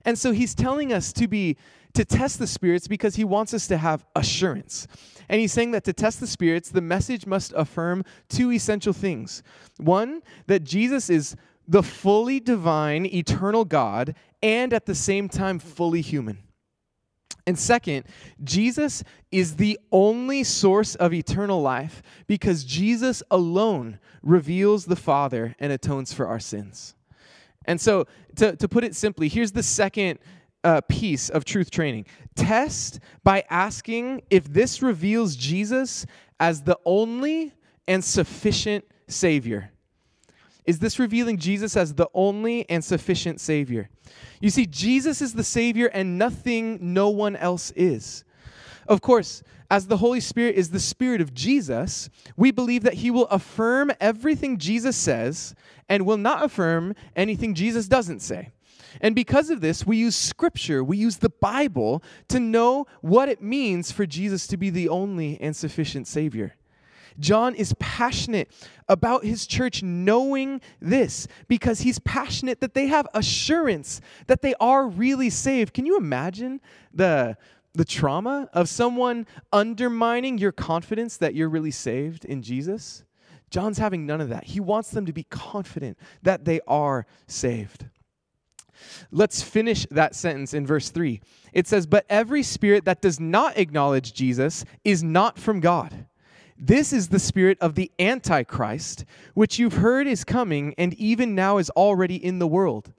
And 0.04 0.18
so 0.18 0.32
he's 0.32 0.56
telling 0.56 0.92
us 0.92 1.12
to 1.12 1.28
be 1.28 1.56
to 1.94 2.04
test 2.04 2.40
the 2.40 2.48
spirits 2.48 2.88
because 2.88 3.14
he 3.14 3.22
wants 3.22 3.54
us 3.54 3.68
to 3.68 3.78
have 3.78 4.04
assurance. 4.16 4.88
And 5.28 5.40
he's 5.40 5.52
saying 5.52 5.70
that 5.70 5.84
to 5.84 5.92
test 5.92 6.18
the 6.18 6.26
spirits, 6.26 6.68
the 6.68 6.80
message 6.80 7.26
must 7.26 7.52
affirm 7.54 8.02
two 8.28 8.50
essential 8.50 8.92
things. 8.92 9.44
One, 9.76 10.20
that 10.48 10.64
Jesus 10.64 11.08
is 11.10 11.36
the 11.68 11.84
fully 11.84 12.40
divine, 12.40 13.06
eternal 13.06 13.64
God, 13.64 14.16
and 14.42 14.72
at 14.72 14.84
the 14.84 14.96
same 14.96 15.28
time, 15.28 15.60
fully 15.60 16.00
human. 16.00 16.38
And 17.50 17.58
second, 17.58 18.04
Jesus 18.44 19.02
is 19.32 19.56
the 19.56 19.76
only 19.90 20.44
source 20.44 20.94
of 20.94 21.12
eternal 21.12 21.60
life 21.60 22.00
because 22.28 22.62
Jesus 22.62 23.24
alone 23.28 23.98
reveals 24.22 24.84
the 24.84 24.94
Father 24.94 25.56
and 25.58 25.72
atones 25.72 26.12
for 26.12 26.28
our 26.28 26.38
sins. 26.38 26.94
And 27.64 27.80
so, 27.80 28.06
to, 28.36 28.54
to 28.54 28.68
put 28.68 28.84
it 28.84 28.94
simply, 28.94 29.26
here's 29.26 29.50
the 29.50 29.64
second 29.64 30.20
uh, 30.62 30.82
piece 30.82 31.28
of 31.28 31.44
truth 31.44 31.72
training 31.72 32.06
test 32.36 33.00
by 33.24 33.42
asking 33.50 34.22
if 34.30 34.44
this 34.44 34.80
reveals 34.80 35.34
Jesus 35.34 36.06
as 36.38 36.62
the 36.62 36.78
only 36.84 37.52
and 37.88 38.04
sufficient 38.04 38.84
Savior. 39.08 39.72
Is 40.64 40.78
this 40.78 40.98
revealing 40.98 41.38
Jesus 41.38 41.76
as 41.76 41.94
the 41.94 42.08
only 42.14 42.68
and 42.68 42.84
sufficient 42.84 43.40
Savior? 43.40 43.90
You 44.40 44.50
see, 44.50 44.66
Jesus 44.66 45.20
is 45.22 45.34
the 45.34 45.44
Savior 45.44 45.86
and 45.86 46.18
nothing, 46.18 46.78
no 46.80 47.08
one 47.08 47.36
else 47.36 47.70
is. 47.72 48.24
Of 48.86 49.00
course, 49.00 49.42
as 49.70 49.86
the 49.86 49.98
Holy 49.98 50.20
Spirit 50.20 50.56
is 50.56 50.70
the 50.70 50.80
Spirit 50.80 51.20
of 51.20 51.32
Jesus, 51.32 52.10
we 52.36 52.50
believe 52.50 52.82
that 52.82 52.94
He 52.94 53.10
will 53.10 53.26
affirm 53.26 53.92
everything 54.00 54.58
Jesus 54.58 54.96
says 54.96 55.54
and 55.88 56.04
will 56.04 56.16
not 56.16 56.44
affirm 56.44 56.94
anything 57.14 57.54
Jesus 57.54 57.86
doesn't 57.86 58.20
say. 58.20 58.50
And 59.00 59.14
because 59.14 59.50
of 59.50 59.60
this, 59.60 59.86
we 59.86 59.96
use 59.96 60.16
scripture, 60.16 60.82
we 60.82 60.96
use 60.96 61.18
the 61.18 61.30
Bible 61.30 62.02
to 62.28 62.40
know 62.40 62.86
what 63.00 63.28
it 63.28 63.40
means 63.40 63.92
for 63.92 64.06
Jesus 64.06 64.48
to 64.48 64.56
be 64.56 64.70
the 64.70 64.88
only 64.88 65.40
and 65.40 65.54
sufficient 65.54 66.08
Savior. 66.08 66.56
John 67.18 67.54
is 67.54 67.74
passionate 67.78 68.50
about 68.88 69.24
his 69.24 69.46
church 69.46 69.82
knowing 69.82 70.60
this 70.80 71.28
because 71.48 71.80
he's 71.80 71.98
passionate 72.00 72.60
that 72.60 72.74
they 72.74 72.86
have 72.86 73.06
assurance 73.14 74.00
that 74.26 74.42
they 74.42 74.54
are 74.60 74.86
really 74.86 75.30
saved. 75.30 75.74
Can 75.74 75.86
you 75.86 75.96
imagine 75.96 76.60
the, 76.92 77.36
the 77.74 77.84
trauma 77.84 78.48
of 78.52 78.68
someone 78.68 79.26
undermining 79.52 80.38
your 80.38 80.52
confidence 80.52 81.16
that 81.18 81.34
you're 81.34 81.48
really 81.48 81.70
saved 81.70 82.24
in 82.24 82.42
Jesus? 82.42 83.04
John's 83.50 83.78
having 83.78 84.06
none 84.06 84.20
of 84.20 84.28
that. 84.28 84.44
He 84.44 84.60
wants 84.60 84.90
them 84.90 85.06
to 85.06 85.12
be 85.12 85.24
confident 85.24 85.98
that 86.22 86.44
they 86.44 86.60
are 86.66 87.06
saved. 87.26 87.86
Let's 89.10 89.42
finish 89.42 89.86
that 89.90 90.14
sentence 90.14 90.54
in 90.54 90.66
verse 90.66 90.90
3. 90.90 91.20
It 91.52 91.66
says, 91.66 91.86
But 91.86 92.06
every 92.08 92.42
spirit 92.42 92.84
that 92.84 93.02
does 93.02 93.20
not 93.20 93.58
acknowledge 93.58 94.14
Jesus 94.14 94.64
is 94.84 95.02
not 95.02 95.38
from 95.38 95.60
God. 95.60 96.06
This 96.62 96.92
is 96.92 97.08
the 97.08 97.18
spirit 97.18 97.56
of 97.62 97.74
the 97.74 97.90
Antichrist, 97.98 99.06
which 99.32 99.58
you've 99.58 99.78
heard 99.78 100.06
is 100.06 100.24
coming 100.24 100.74
and 100.76 100.92
even 100.94 101.34
now 101.34 101.56
is 101.56 101.70
already 101.70 102.22
in 102.22 102.38
the 102.38 102.46
world. 102.46 102.92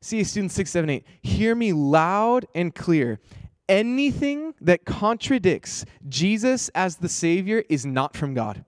See, 0.00 0.24
students 0.24 0.54
678, 0.54 1.04
hear 1.22 1.54
me 1.54 1.74
loud 1.74 2.46
and 2.54 2.74
clear. 2.74 3.20
Anything 3.68 4.54
that 4.62 4.86
contradicts 4.86 5.84
Jesus 6.08 6.70
as 6.70 6.96
the 6.96 7.08
Savior 7.08 7.62
is 7.68 7.84
not 7.84 8.16
from 8.16 8.32
God. 8.32 8.64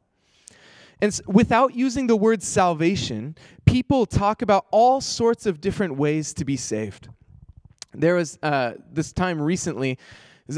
And 1.00 1.18
without 1.26 1.74
using 1.74 2.06
the 2.06 2.16
word 2.16 2.42
salvation, 2.42 3.36
people 3.64 4.04
talk 4.04 4.42
about 4.42 4.66
all 4.70 5.00
sorts 5.00 5.46
of 5.46 5.62
different 5.62 5.96
ways 5.96 6.34
to 6.34 6.44
be 6.44 6.56
saved. 6.56 7.08
There 7.94 8.14
was 8.14 8.38
uh, 8.42 8.74
this 8.92 9.12
time 9.12 9.40
recently, 9.40 9.98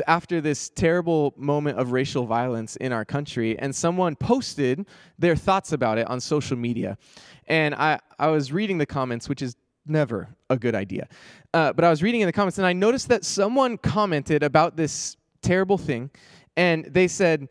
after 0.07 0.41
this 0.41 0.69
terrible 0.69 1.35
moment 1.37 1.79
of 1.79 1.93
racial 1.93 2.27
violence 2.27 2.77
in 2.77 2.93
our 2.93 3.05
country, 3.05 3.59
and 3.59 3.75
someone 3.75 4.17
posted 4.17 4.87
their 5.19 5.37
thoughts 5.37 5.73
about 5.73 5.99
it 5.99 6.07
on 6.09 6.21
social 6.21 6.57
media. 6.57 6.99
And 7.47 7.75
I, 7.75 7.99
I 8.19 8.29
was 8.29 8.53
reading 8.53 8.79
the 8.79 8.87
comments, 8.87 9.29
which 9.29 9.43
is 9.43 9.57
never 9.87 10.29
a 10.51 10.57
good 10.57 10.75
idea. 10.75 11.09
Uh, 11.55 11.73
but 11.73 11.85
I 11.85 11.91
was 11.91 12.03
reading 12.03 12.21
in 12.21 12.27
the 12.27 12.33
comments, 12.33 12.59
and 12.59 12.67
I 12.67 12.73
noticed 12.73 13.09
that 13.09 13.25
someone 13.25 13.79
commented 13.79 14.43
about 14.43 14.77
this 14.77 15.17
terrible 15.41 15.79
thing, 15.79 16.11
and 16.57 16.85
they 16.85 17.09
said, 17.09 17.49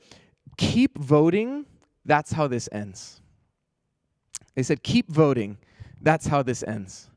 Keep 0.58 0.98
voting 0.98 1.66
that's 2.08 2.32
how 2.32 2.48
this 2.48 2.70
ends. 2.72 3.22
They 4.56 4.64
said, 4.64 4.82
Keep 4.82 5.12
voting. 5.12 5.58
That's 6.02 6.26
how 6.26 6.42
this 6.42 6.64
ends. 6.64 7.10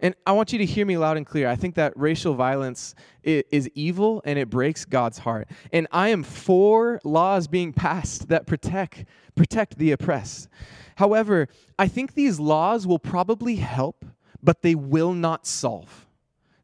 And 0.00 0.14
I 0.26 0.32
want 0.32 0.52
you 0.52 0.58
to 0.58 0.64
hear 0.64 0.86
me 0.86 0.96
loud 0.96 1.16
and 1.16 1.26
clear. 1.26 1.48
I 1.48 1.56
think 1.56 1.74
that 1.74 1.92
racial 1.96 2.34
violence 2.34 2.94
is 3.24 3.68
evil 3.74 4.22
and 4.24 4.38
it 4.38 4.48
breaks 4.48 4.84
God's 4.84 5.18
heart. 5.18 5.48
And 5.72 5.88
I 5.90 6.08
am 6.10 6.22
for 6.22 7.00
laws 7.02 7.48
being 7.48 7.72
passed 7.72 8.28
that 8.28 8.46
protect 8.46 9.04
protect 9.34 9.78
the 9.78 9.92
oppressed. 9.92 10.48
However, 10.96 11.48
I 11.78 11.88
think 11.88 12.14
these 12.14 12.40
laws 12.40 12.86
will 12.86 12.98
probably 12.98 13.56
help, 13.56 14.04
but 14.42 14.62
they 14.62 14.74
will 14.74 15.12
not 15.12 15.46
solve. 15.46 16.06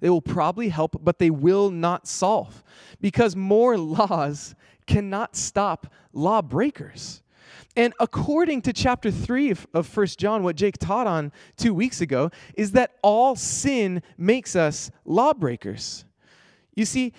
They 0.01 0.11
will 0.11 0.23
probably 0.23 0.69
help, 0.69 0.97
but 1.03 1.19
they 1.19 1.31
will 1.31 1.71
not 1.71 2.07
solve 2.07 2.63
because 3.01 3.35
more 3.35 3.79
laws 3.99 4.55
cannot 4.87 5.35
stop 5.35 5.87
lawbreakers. 6.13 7.23
And 7.77 7.93
according 7.99 8.63
to 8.63 8.73
chapter 8.73 9.11
3 9.11 9.55
of, 9.75 9.97
1 9.97 10.07
John, 10.19 10.43
what 10.43 10.57
Jake 10.57 10.79
taught 10.79 11.07
on 11.07 11.33
two 11.57 11.75
weeks 11.75 12.01
ago, 12.01 12.31
is 12.57 12.73
that 12.73 12.93
all 13.03 13.37
sin 13.37 14.03
makes 14.17 14.55
us 14.55 14.91
lawbreakers. 15.05 16.05
You 16.75 16.85
see, 16.85 17.13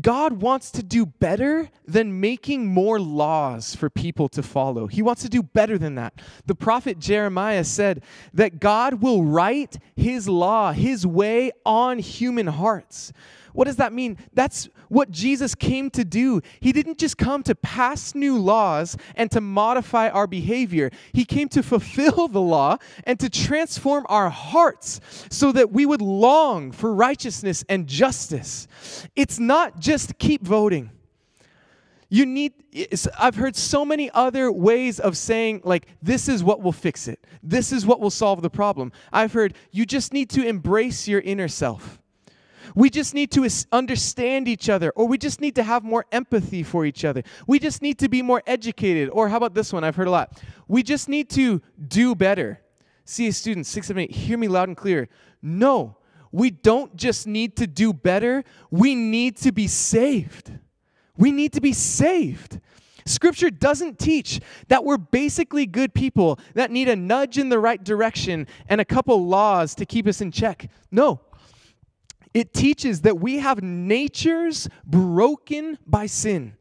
God 0.00 0.40
wants 0.40 0.70
to 0.72 0.82
do 0.82 1.04
better 1.04 1.68
than 1.86 2.18
making 2.18 2.66
more 2.66 2.98
laws 2.98 3.76
for 3.76 3.90
people 3.90 4.26
to 4.30 4.42
follow. 4.42 4.86
He 4.86 5.02
wants 5.02 5.20
to 5.22 5.28
do 5.28 5.42
better 5.42 5.76
than 5.76 5.96
that. 5.96 6.14
The 6.46 6.54
prophet 6.54 6.98
Jeremiah 6.98 7.64
said 7.64 8.02
that 8.32 8.58
God 8.58 9.02
will 9.02 9.22
write 9.22 9.78
his 9.94 10.28
law, 10.28 10.72
his 10.72 11.06
way 11.06 11.52
on 11.66 11.98
human 11.98 12.46
hearts. 12.46 13.12
What 13.52 13.66
does 13.66 13.76
that 13.76 13.92
mean? 13.92 14.18
That's 14.32 14.68
what 14.88 15.10
Jesus 15.10 15.54
came 15.54 15.90
to 15.90 16.04
do. 16.04 16.40
He 16.60 16.72
didn't 16.72 16.98
just 16.98 17.16
come 17.18 17.42
to 17.44 17.54
pass 17.54 18.14
new 18.14 18.38
laws 18.38 18.96
and 19.14 19.30
to 19.30 19.40
modify 19.40 20.08
our 20.08 20.26
behavior, 20.26 20.90
He 21.12 21.24
came 21.24 21.48
to 21.50 21.62
fulfill 21.62 22.28
the 22.28 22.40
law 22.40 22.78
and 23.04 23.18
to 23.20 23.30
transform 23.30 24.06
our 24.08 24.30
hearts 24.30 25.00
so 25.30 25.52
that 25.52 25.72
we 25.72 25.86
would 25.86 26.02
long 26.02 26.72
for 26.72 26.94
righteousness 26.94 27.64
and 27.68 27.86
justice. 27.86 28.68
It's 29.16 29.38
not 29.38 29.80
just 29.80 30.18
keep 30.18 30.42
voting. 30.42 30.90
You 32.12 32.26
need, 32.26 32.52
I've 33.18 33.36
heard 33.36 33.56
so 33.56 33.86
many 33.86 34.10
other 34.10 34.52
ways 34.52 35.00
of 35.00 35.16
saying, 35.16 35.62
like, 35.64 35.86
this 36.02 36.28
is 36.28 36.44
what 36.44 36.60
will 36.60 36.72
fix 36.72 37.08
it. 37.08 37.26
This 37.42 37.72
is 37.72 37.86
what 37.86 38.00
will 38.00 38.10
solve 38.10 38.42
the 38.42 38.50
problem. 38.50 38.92
I've 39.10 39.32
heard 39.32 39.54
you 39.70 39.86
just 39.86 40.12
need 40.12 40.28
to 40.30 40.46
embrace 40.46 41.08
your 41.08 41.20
inner 41.20 41.48
self. 41.48 42.01
We 42.74 42.90
just 42.90 43.14
need 43.14 43.30
to 43.32 43.48
understand 43.70 44.48
each 44.48 44.68
other, 44.68 44.90
or 44.90 45.06
we 45.06 45.18
just 45.18 45.40
need 45.40 45.54
to 45.56 45.62
have 45.62 45.84
more 45.84 46.06
empathy 46.12 46.62
for 46.62 46.84
each 46.84 47.04
other. 47.04 47.22
We 47.46 47.58
just 47.58 47.82
need 47.82 47.98
to 48.00 48.08
be 48.08 48.22
more 48.22 48.42
educated. 48.46 49.08
Or 49.12 49.28
how 49.28 49.36
about 49.36 49.54
this 49.54 49.72
one? 49.72 49.84
I've 49.84 49.96
heard 49.96 50.08
a 50.08 50.10
lot. 50.10 50.40
We 50.68 50.82
just 50.82 51.08
need 51.08 51.30
to 51.30 51.60
do 51.88 52.14
better. 52.14 52.60
CA 53.04 53.30
students, 53.30 53.68
678, 53.68 54.16
hear 54.16 54.38
me 54.38 54.48
loud 54.48 54.68
and 54.68 54.76
clear. 54.76 55.08
No, 55.42 55.98
we 56.30 56.50
don't 56.50 56.96
just 56.96 57.26
need 57.26 57.56
to 57.56 57.66
do 57.66 57.92
better, 57.92 58.44
we 58.70 58.94
need 58.94 59.36
to 59.38 59.52
be 59.52 59.66
saved. 59.66 60.52
We 61.16 61.30
need 61.30 61.52
to 61.52 61.60
be 61.60 61.72
saved. 61.72 62.60
Scripture 63.04 63.50
doesn't 63.50 63.98
teach 63.98 64.40
that 64.68 64.84
we're 64.84 64.96
basically 64.96 65.66
good 65.66 65.92
people 65.92 66.38
that 66.54 66.70
need 66.70 66.88
a 66.88 66.96
nudge 66.96 67.36
in 67.36 67.48
the 67.48 67.58
right 67.58 67.82
direction 67.82 68.46
and 68.68 68.80
a 68.80 68.84
couple 68.84 69.26
laws 69.26 69.74
to 69.74 69.84
keep 69.84 70.06
us 70.06 70.20
in 70.20 70.30
check. 70.30 70.70
No. 70.90 71.20
It 72.34 72.52
teaches 72.54 73.02
that 73.02 73.18
we 73.18 73.38
have 73.38 73.62
natures 73.62 74.68
broken 74.84 75.78
by 75.86 76.06
sin. 76.06 76.54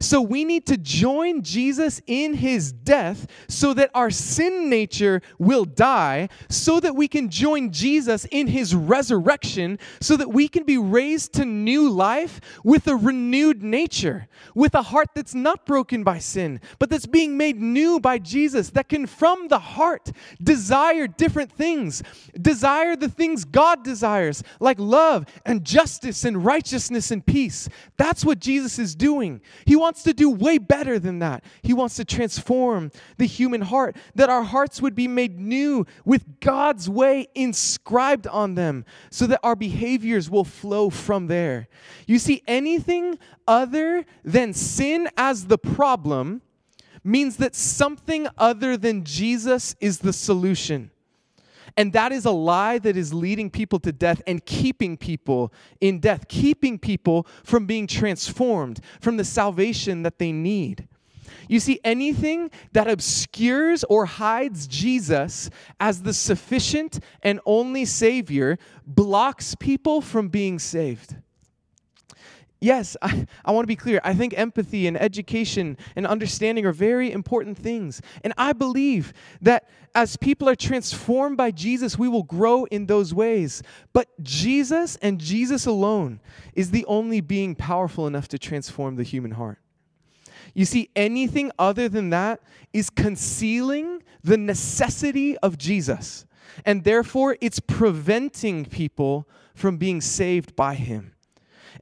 So 0.00 0.20
we 0.20 0.44
need 0.44 0.66
to 0.66 0.76
join 0.76 1.42
Jesus 1.42 2.00
in 2.06 2.34
his 2.34 2.72
death 2.72 3.26
so 3.48 3.74
that 3.74 3.90
our 3.94 4.10
sin 4.10 4.68
nature 4.68 5.22
will 5.38 5.64
die, 5.64 6.28
so 6.48 6.80
that 6.80 6.96
we 6.96 7.08
can 7.08 7.28
join 7.28 7.70
Jesus 7.70 8.26
in 8.30 8.48
his 8.48 8.74
resurrection, 8.74 9.78
so 10.00 10.16
that 10.16 10.30
we 10.30 10.48
can 10.48 10.64
be 10.64 10.78
raised 10.78 11.32
to 11.34 11.44
new 11.44 11.88
life 11.88 12.40
with 12.64 12.86
a 12.86 12.96
renewed 12.96 13.62
nature, 13.62 14.28
with 14.54 14.74
a 14.74 14.82
heart 14.82 15.08
that's 15.14 15.34
not 15.34 15.66
broken 15.66 16.04
by 16.04 16.18
sin, 16.18 16.60
but 16.78 16.90
that's 16.90 17.06
being 17.06 17.36
made 17.36 17.60
new 17.60 18.00
by 18.00 18.18
Jesus, 18.18 18.70
that 18.70 18.88
can 18.88 19.06
from 19.06 19.48
the 19.48 19.58
heart 19.58 20.10
desire 20.42 21.06
different 21.06 21.52
things, 21.52 22.02
desire 22.40 22.96
the 22.96 23.08
things 23.08 23.44
God 23.44 23.84
desires, 23.84 24.42
like 24.60 24.78
love 24.78 25.26
and 25.44 25.64
justice 25.64 26.24
and 26.24 26.44
righteousness 26.44 27.10
and 27.10 27.24
peace. 27.24 27.68
That's 27.96 28.24
what 28.24 28.40
Jesus 28.40 28.78
is 28.78 28.94
doing. 28.94 29.40
He 29.64 29.76
wants 29.84 30.02
to 30.02 30.14
do 30.14 30.30
way 30.30 30.56
better 30.56 30.98
than 30.98 31.18
that. 31.18 31.44
He 31.60 31.74
wants 31.74 31.96
to 31.96 32.06
transform 32.06 32.90
the 33.18 33.26
human 33.26 33.60
heart, 33.60 33.96
that 34.14 34.30
our 34.30 34.42
hearts 34.42 34.80
would 34.80 34.94
be 34.94 35.06
made 35.06 35.38
new 35.38 35.84
with 36.06 36.40
God's 36.40 36.88
way 36.88 37.28
inscribed 37.34 38.26
on 38.26 38.54
them, 38.54 38.86
so 39.10 39.26
that 39.26 39.40
our 39.42 39.54
behaviors 39.54 40.30
will 40.30 40.46
flow 40.46 40.88
from 40.88 41.26
there. 41.26 41.68
You 42.06 42.18
see, 42.18 42.42
anything 42.46 43.18
other 43.46 44.06
than 44.24 44.54
sin 44.54 45.06
as 45.18 45.48
the 45.48 45.58
problem 45.58 46.40
means 47.04 47.36
that 47.36 47.54
something 47.54 48.26
other 48.38 48.78
than 48.78 49.04
Jesus 49.04 49.76
is 49.82 49.98
the 49.98 50.14
solution. 50.14 50.90
And 51.76 51.92
that 51.92 52.12
is 52.12 52.24
a 52.24 52.30
lie 52.30 52.78
that 52.78 52.96
is 52.96 53.12
leading 53.12 53.50
people 53.50 53.80
to 53.80 53.92
death 53.92 54.22
and 54.26 54.44
keeping 54.44 54.96
people 54.96 55.52
in 55.80 55.98
death, 55.98 56.28
keeping 56.28 56.78
people 56.78 57.26
from 57.42 57.66
being 57.66 57.86
transformed, 57.86 58.80
from 59.00 59.16
the 59.16 59.24
salvation 59.24 60.02
that 60.02 60.18
they 60.18 60.30
need. 60.30 60.86
You 61.48 61.60
see, 61.60 61.80
anything 61.84 62.50
that 62.72 62.88
obscures 62.88 63.84
or 63.84 64.06
hides 64.06 64.66
Jesus 64.66 65.50
as 65.80 66.02
the 66.02 66.14
sufficient 66.14 67.00
and 67.22 67.40
only 67.44 67.84
Savior 67.84 68.58
blocks 68.86 69.54
people 69.54 70.00
from 70.00 70.28
being 70.28 70.58
saved 70.58 71.16
yes, 72.64 72.96
I, 73.02 73.26
I 73.44 73.52
want 73.52 73.64
to 73.64 73.68
be 73.68 73.76
clear. 73.76 74.00
I 74.02 74.14
think 74.14 74.36
empathy 74.36 74.86
and 74.86 75.00
education 75.00 75.76
and 75.94 76.06
understanding 76.06 76.66
are 76.66 76.72
very 76.72 77.12
important 77.12 77.58
things. 77.58 78.00
And 78.22 78.32
I 78.36 78.52
believe 78.52 79.12
that 79.40 79.68
as 79.94 80.16
people 80.16 80.48
are 80.48 80.56
transformed 80.56 81.36
by 81.36 81.50
Jesus, 81.50 81.98
we 81.98 82.08
will 82.08 82.24
grow 82.24 82.64
in 82.64 82.86
those 82.86 83.14
ways. 83.14 83.62
But 83.92 84.08
Jesus 84.22 84.96
and 84.96 85.20
Jesus 85.20 85.66
alone 85.66 86.20
is 86.54 86.70
the 86.70 86.84
only 86.86 87.20
being 87.20 87.54
powerful 87.54 88.06
enough 88.06 88.26
to 88.28 88.38
transform 88.38 88.96
the 88.96 89.04
human 89.04 89.32
heart. 89.32 89.58
You 90.54 90.64
see, 90.64 90.90
anything 90.96 91.50
other 91.58 91.88
than 91.88 92.10
that 92.10 92.40
is 92.72 92.90
concealing 92.90 94.02
the 94.22 94.36
necessity 94.36 95.36
of 95.38 95.58
Jesus. 95.58 96.26
And 96.64 96.84
therefore, 96.84 97.36
it's 97.40 97.60
preventing 97.60 98.64
people 98.64 99.28
from 99.54 99.76
being 99.76 100.00
saved 100.00 100.54
by 100.54 100.74
him. 100.74 101.13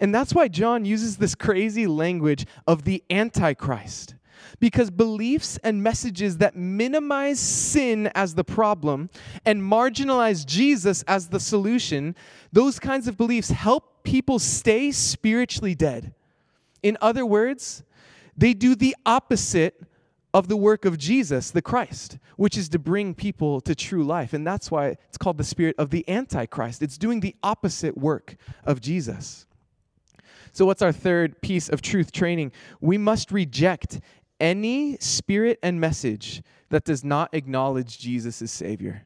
And 0.01 0.15
that's 0.15 0.35
why 0.35 0.49
John 0.49 0.85
uses 0.85 1.17
this 1.17 1.35
crazy 1.35 1.87
language 1.87 2.47
of 2.67 2.85
the 2.85 3.03
Antichrist. 3.11 4.15
Because 4.59 4.91
beliefs 4.91 5.59
and 5.63 5.83
messages 5.83 6.39
that 6.39 6.57
minimize 6.57 7.39
sin 7.39 8.09
as 8.15 8.35
the 8.35 8.45
problem 8.45 9.09
and 9.45 9.63
marginalize 9.63 10.45
Jesus 10.45 11.03
as 11.05 11.29
the 11.29 11.41
solution, 11.41 12.15
those 12.53 12.79
kinds 12.79 13.09
of 13.09 13.17
beliefs 13.17 13.51
help 13.51 14.03
people 14.03 14.39
stay 14.39 14.91
spiritually 14.91 15.75
dead. 15.75 16.15
In 16.83 16.99
other 17.01 17.25
words, 17.25 17.85
they 18.37 18.53
do 18.55 18.75
the 18.75 18.97
opposite 19.07 19.81
of 20.35 20.49
the 20.49 20.57
work 20.57 20.85
of 20.85 20.99
Jesus, 20.99 21.51
the 21.51 21.63
Christ, 21.63 22.19
which 22.37 22.57
is 22.57 22.69
to 22.71 22.79
bring 22.79 23.15
people 23.15 23.61
to 23.61 23.75
true 23.75 24.03
life. 24.03 24.33
And 24.33 24.47
that's 24.47 24.71
why 24.71 24.97
it's 25.09 25.19
called 25.19 25.39
the 25.39 25.45
spirit 25.45 25.77
of 25.79 25.91
the 25.91 26.09
Antichrist. 26.09 26.83
It's 26.83 26.99
doing 26.99 27.21
the 27.21 27.37
opposite 27.43 27.97
work 27.99 28.37
of 28.65 28.81
Jesus. 28.81 29.47
So, 30.53 30.67
what's 30.67 30.83
our 30.83 30.93
third 30.93 31.41
piece 31.41 31.69
of 31.71 31.81
truth 31.81 32.13
training? 32.13 32.53
We 32.81 32.99
must 32.99 33.33
reject 33.33 34.01
any 34.39 34.99
spirit 34.99 35.59
and 35.63 35.81
message 35.81 36.43
that 36.69 36.85
does 36.85 37.03
not 37.03 37.31
acknowledge 37.33 37.99
Jesus 37.99 38.43
as 38.43 38.51
Savior. 38.51 39.05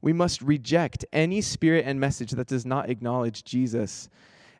We 0.00 0.12
must 0.12 0.42
reject 0.42 1.04
any 1.12 1.40
spirit 1.40 1.84
and 1.86 2.00
message 2.00 2.32
that 2.32 2.48
does 2.48 2.66
not 2.66 2.90
acknowledge 2.90 3.44
Jesus 3.44 4.08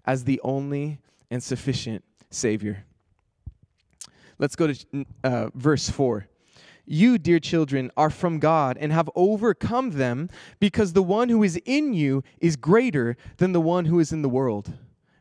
as 0.05 0.25
the 0.25 0.41
only 0.45 1.01
and 1.31 1.43
sufficient 1.43 2.05
Savior. 2.31 2.85
Let's 4.39 4.57
go 4.57 4.73
to 4.73 5.05
uh, 5.23 5.51
verse 5.55 5.91
4. 5.91 6.29
You, 6.87 7.19
dear 7.19 7.41
children, 7.41 7.91
are 7.97 8.11
from 8.11 8.39
God 8.39 8.77
and 8.79 8.93
have 8.93 9.11
overcome 9.15 9.93
them 9.93 10.29
because 10.61 10.93
the 10.93 11.03
one 11.03 11.29
who 11.29 11.43
is 11.43 11.61
in 11.65 11.95
you 11.95 12.23
is 12.41 12.57
greater 12.57 13.17
than 13.39 13.53
the 13.53 13.61
one 13.61 13.87
who 13.87 13.99
is 14.01 14.13
in 14.13 14.23
the 14.23 14.29
world. 14.29 14.73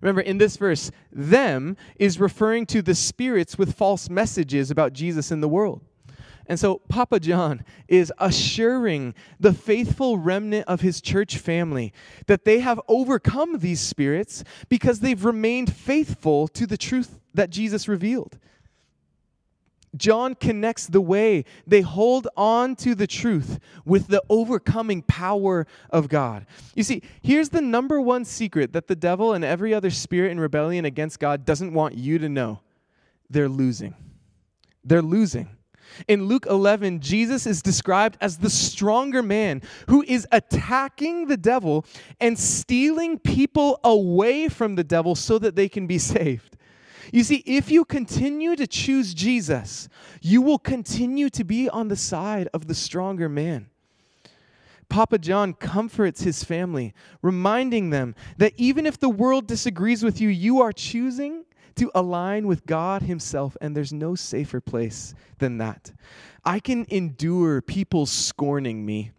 Remember, 0.04 0.20
in 0.20 0.38
this 0.38 0.58
verse, 0.58 0.92
them 1.14 1.78
is 1.96 2.20
referring 2.20 2.66
to 2.66 2.82
the 2.82 2.94
spirits 2.94 3.58
with 3.58 3.74
false 3.74 4.10
messages 4.10 4.70
about 4.70 4.92
Jesus 4.92 5.32
in 5.32 5.40
the 5.40 5.48
world. 5.48 5.80
And 6.46 6.60
so 6.60 6.80
Papa 6.90 7.22
John 7.22 7.64
is 7.88 8.12
assuring 8.18 9.16
the 9.40 9.54
faithful 9.54 10.18
remnant 10.18 10.68
of 10.68 10.82
his 10.82 11.00
church 11.00 11.38
family 11.38 11.94
that 12.28 12.44
they 12.44 12.60
have 12.60 12.82
overcome 12.90 13.60
these 13.60 13.80
spirits 13.80 14.44
because 14.68 15.00
they've 15.00 15.24
remained 15.24 15.74
faithful 15.74 16.50
to 16.50 16.68
the 16.68 16.76
truth 16.76 17.22
that 17.34 17.50
Jesus 17.50 17.88
revealed. 17.88 18.38
John 19.96 20.36
connects 20.36 20.88
the 20.88 21.02
way 21.02 21.46
they 21.68 21.82
hold 21.82 22.28
on 22.36 22.76
to 22.78 22.96
the 22.96 23.08
truth 23.08 23.60
with 23.86 24.08
the 24.08 24.24
overcoming 24.30 25.04
power 25.04 25.68
of 25.90 26.10
God. 26.10 26.46
You 26.76 26.84
see, 26.84 27.04
here's 27.22 27.50
the 27.50 27.62
number 27.62 28.02
one 28.02 28.26
secret 28.26 28.74
that 28.74 28.88
the 28.88 28.96
devil 28.96 29.34
and 29.34 29.44
every 29.44 29.74
other 29.74 29.92
spirit 29.92 30.32
in 30.32 30.40
rebellion 30.40 30.86
against 30.86 31.20
God 31.20 31.46
doesn't 31.46 31.74
want 31.74 31.96
you 31.96 32.18
to 32.20 32.30
know 32.30 32.62
they're 33.30 33.50
losing. 33.50 33.96
They're 34.84 35.02
losing. 35.02 35.50
In 36.08 36.26
Luke 36.26 36.46
11, 36.50 37.02
Jesus 37.02 37.46
is 37.46 37.62
described 37.62 38.18
as 38.20 38.38
the 38.38 38.50
stronger 38.50 39.22
man 39.22 39.62
who 39.90 40.04
is 40.08 40.28
attacking 40.32 41.28
the 41.28 41.38
devil 41.38 41.86
and 42.20 42.38
stealing 42.38 43.20
people 43.20 43.80
away 43.84 44.48
from 44.50 44.76
the 44.76 44.84
devil 44.84 45.16
so 45.16 45.38
that 45.40 45.56
they 45.56 45.70
can 45.70 45.88
be 45.88 45.98
saved. 46.00 46.53
You 47.14 47.24
see, 47.24 47.44
if 47.46 47.70
you 47.70 47.86
continue 47.86 48.56
to 48.56 48.66
choose 48.66 49.14
Jesus, 49.14 49.88
you 50.20 50.42
will 50.42 50.58
continue 50.58 51.30
to 51.30 51.44
be 51.44 51.70
on 51.70 51.88
the 51.88 51.96
side 51.96 52.50
of 52.56 52.66
the 52.66 52.74
stronger 52.74 53.30
man. 53.30 53.70
Papa 54.90 55.20
John 55.20 55.54
comforts 55.54 56.24
his 56.24 56.44
family, 56.44 56.96
reminding 57.22 57.92
them 57.92 58.16
that 58.38 58.54
even 58.58 58.88
if 58.88 59.00
the 59.00 59.10
world 59.10 59.46
disagrees 59.46 60.04
with 60.04 60.20
you, 60.20 60.28
you 60.28 60.60
are 60.62 60.72
choosing 60.72 61.46
to 61.76 61.92
align 61.94 62.48
with 62.48 62.66
God 62.66 63.04
Himself, 63.04 63.56
and 63.62 63.78
there's 63.78 63.94
no 63.94 64.16
safer 64.16 64.60
place 64.60 65.14
than 65.38 65.60
that. 65.60 65.94
I 66.44 66.60
can 66.60 66.88
endure 66.90 67.62
people 67.62 68.08
scorning 68.08 68.88
me 68.88 69.12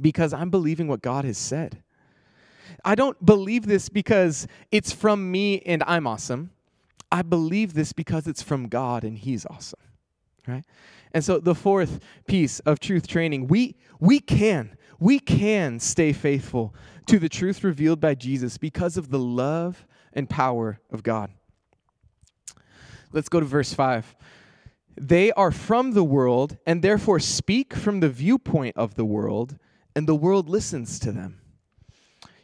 because 0.00 0.32
I'm 0.32 0.48
believing 0.48 0.88
what 0.88 1.02
God 1.02 1.26
has 1.26 1.36
said. 1.36 1.82
I 2.82 2.94
don't 2.94 3.24
believe 3.26 3.66
this 3.66 3.90
because 3.90 4.46
it's 4.70 4.90
from 4.90 5.30
me 5.30 5.60
and 5.60 5.82
I'm 5.86 6.06
awesome. 6.06 6.50
I 7.12 7.22
believe 7.22 7.74
this 7.74 7.92
because 7.92 8.26
it's 8.26 8.42
from 8.42 8.68
God 8.68 9.04
and 9.04 9.18
He's 9.18 9.46
awesome. 9.46 9.80
Right? 10.46 10.64
And 11.12 11.24
so 11.24 11.38
the 11.38 11.54
fourth 11.54 12.00
piece 12.26 12.60
of 12.60 12.80
truth 12.80 13.06
training, 13.06 13.48
we 13.48 13.76
we 13.98 14.20
can, 14.20 14.76
we 14.98 15.18
can 15.18 15.80
stay 15.80 16.12
faithful 16.12 16.74
to 17.06 17.18
the 17.18 17.28
truth 17.28 17.64
revealed 17.64 18.00
by 18.00 18.14
Jesus 18.14 18.58
because 18.58 18.96
of 18.96 19.10
the 19.10 19.18
love 19.18 19.86
and 20.12 20.28
power 20.28 20.80
of 20.90 21.02
God. 21.02 21.30
Let's 23.12 23.28
go 23.28 23.40
to 23.40 23.46
verse 23.46 23.74
5. 23.74 24.14
They 24.96 25.32
are 25.32 25.50
from 25.50 25.92
the 25.92 26.04
world 26.04 26.58
and 26.66 26.82
therefore 26.82 27.18
speak 27.18 27.74
from 27.74 28.00
the 28.00 28.08
viewpoint 28.08 28.76
of 28.76 28.94
the 28.94 29.04
world, 29.04 29.58
and 29.96 30.06
the 30.06 30.14
world 30.14 30.48
listens 30.48 30.98
to 31.00 31.12
them. 31.12 31.40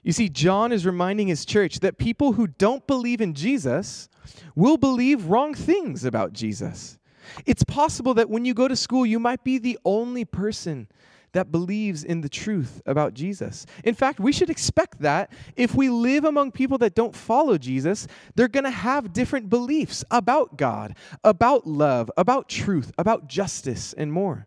You 0.06 0.12
see, 0.12 0.28
John 0.28 0.70
is 0.70 0.86
reminding 0.86 1.26
his 1.26 1.44
church 1.44 1.80
that 1.80 1.98
people 1.98 2.34
who 2.34 2.46
don't 2.46 2.86
believe 2.86 3.20
in 3.20 3.34
Jesus 3.34 4.08
will 4.54 4.76
believe 4.76 5.24
wrong 5.24 5.52
things 5.52 6.04
about 6.04 6.32
Jesus. 6.32 6.96
It's 7.44 7.64
possible 7.64 8.14
that 8.14 8.30
when 8.30 8.44
you 8.44 8.54
go 8.54 8.68
to 8.68 8.76
school, 8.76 9.04
you 9.04 9.18
might 9.18 9.42
be 9.42 9.58
the 9.58 9.80
only 9.84 10.24
person 10.24 10.86
that 11.32 11.50
believes 11.50 12.04
in 12.04 12.20
the 12.20 12.28
truth 12.28 12.80
about 12.86 13.14
Jesus. 13.14 13.66
In 13.82 13.96
fact, 13.96 14.20
we 14.20 14.30
should 14.30 14.48
expect 14.48 15.00
that 15.00 15.32
if 15.56 15.74
we 15.74 15.88
live 15.88 16.24
among 16.24 16.52
people 16.52 16.78
that 16.78 16.94
don't 16.94 17.16
follow 17.16 17.58
Jesus, 17.58 18.06
they're 18.36 18.46
going 18.46 18.62
to 18.62 18.70
have 18.70 19.12
different 19.12 19.50
beliefs 19.50 20.04
about 20.12 20.56
God, 20.56 20.94
about 21.24 21.66
love, 21.66 22.12
about 22.16 22.48
truth, 22.48 22.92
about 22.96 23.26
justice, 23.26 23.92
and 23.92 24.12
more. 24.12 24.46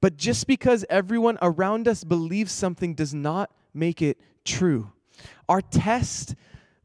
But 0.00 0.16
just 0.16 0.46
because 0.46 0.86
everyone 0.88 1.36
around 1.42 1.86
us 1.86 2.04
believes 2.04 2.52
something 2.52 2.94
does 2.94 3.12
not 3.12 3.50
make 3.74 4.00
it 4.00 4.18
true. 4.44 4.92
Our 5.48 5.60
test 5.60 6.34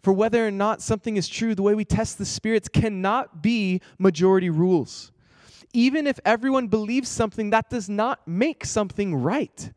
for 0.02 0.14
whether 0.14 0.48
or 0.48 0.52
not 0.52 0.82
something 0.82 1.18
is 1.18 1.28
true, 1.28 1.54
the 1.56 1.64
way 1.64 1.76
we 1.76 1.84
test 1.84 2.18
the 2.18 2.26
spirits, 2.26 2.70
cannot 2.70 3.42
be 3.42 3.82
majority 3.98 4.50
rules 4.50 5.12
even 5.78 6.08
if 6.08 6.20
everyone 6.26 6.68
believes 6.68 7.10
something, 7.10 7.52
that 7.52 7.70
does 7.70 7.90
not 7.90 8.28
make 8.28 8.66
something 8.66 9.16
right. 9.16 9.72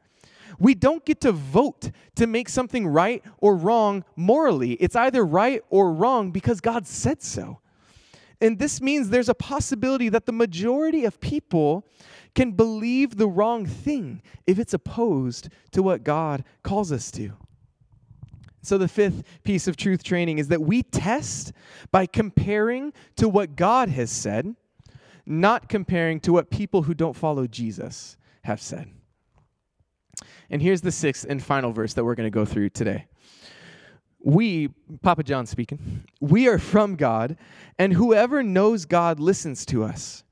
We 0.59 0.75
don't 0.75 1.05
get 1.05 1.21
to 1.23 1.33
vote 1.33 1.91
to 2.17 2.27
make 2.27 2.49
something 2.49 2.87
right 2.87 3.23
or 3.39 3.55
wrong 3.55 4.05
morally. 4.17 4.73
It's 4.75 4.97
either 4.97 5.25
right 5.25 5.63
or 5.71 5.93
wrong 5.93 6.31
because 6.31 6.61
God 6.61 6.87
said 6.87 7.23
so. 7.23 7.61
And 8.41 8.59
this 8.59 8.81
means 8.81 9.11
there's 9.11 9.29
a 9.29 9.35
possibility 9.35 10.09
that 10.09 10.27
the 10.27 10.33
majority 10.33 11.05
of 11.05 11.21
people 11.21 11.87
can 12.35 12.53
believe 12.53 13.17
the 13.17 13.29
wrong 13.29 13.67
thing 13.67 14.23
if 14.47 14.59
it's 14.59 14.73
opposed 14.73 15.49
to 15.73 15.83
what 15.83 16.05
God 16.05 16.45
calls 16.63 16.93
us 16.93 17.11
to. 17.13 17.33
So, 18.63 18.77
the 18.77 18.89
fifth 18.89 19.23
piece 19.43 19.67
of 19.67 19.77
truth 19.77 20.03
training 20.03 20.39
is 20.39 20.49
that 20.49 20.61
we 20.61 20.83
test 20.83 21.53
by 21.91 22.07
comparing 22.07 22.93
to 23.17 23.29
what 23.29 23.57
God 23.57 23.89
has 23.89 24.11
said 24.11 24.55
not 25.31 25.69
comparing 25.69 26.21
to 26.21 26.33
what 26.33 26.51
people 26.51 26.83
who 26.83 26.93
don't 26.93 27.15
follow 27.15 27.47
Jesus 27.47 28.17
have 28.43 28.61
said. 28.61 28.91
And 30.51 30.61
here's 30.61 30.81
the 30.81 30.91
sixth 30.91 31.25
and 31.29 31.43
final 31.43 31.73
verse 31.73 31.95
that 31.95 32.05
we're 32.05 32.17
going 32.17 32.27
to 32.27 32.31
go 32.31 32.45
through 32.45 32.71
today. 32.71 33.07
We, 34.23 34.69
Papa 35.03 35.23
John 35.23 35.47
speaking, 35.47 36.05
we 36.21 36.49
are 36.49 36.59
from 36.59 36.97
God, 36.97 37.37
and 37.79 37.93
whoever 37.93 38.43
knows 38.43 38.85
God 38.85 39.19
listens 39.21 39.65
to 39.67 39.85
us. 39.85 40.25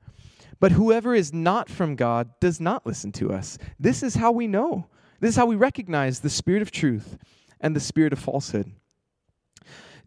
But 0.59 0.73
whoever 0.73 1.15
is 1.15 1.33
not 1.33 1.69
from 1.69 1.95
God 1.95 2.29
does 2.41 2.59
not 2.59 2.85
listen 2.85 3.13
to 3.13 3.31
us. 3.31 3.57
This 3.79 4.03
is 4.03 4.15
how 4.15 4.31
we 4.31 4.45
know. 4.45 4.87
This 5.21 5.29
is 5.29 5.35
how 5.37 5.45
we 5.45 5.55
recognize 5.55 6.19
the 6.19 6.29
spirit 6.29 6.61
of 6.61 6.69
truth 6.69 7.17
and 7.59 7.75
the 7.75 7.79
spirit 7.79 8.13
of 8.13 8.19
falsehood. 8.19 8.71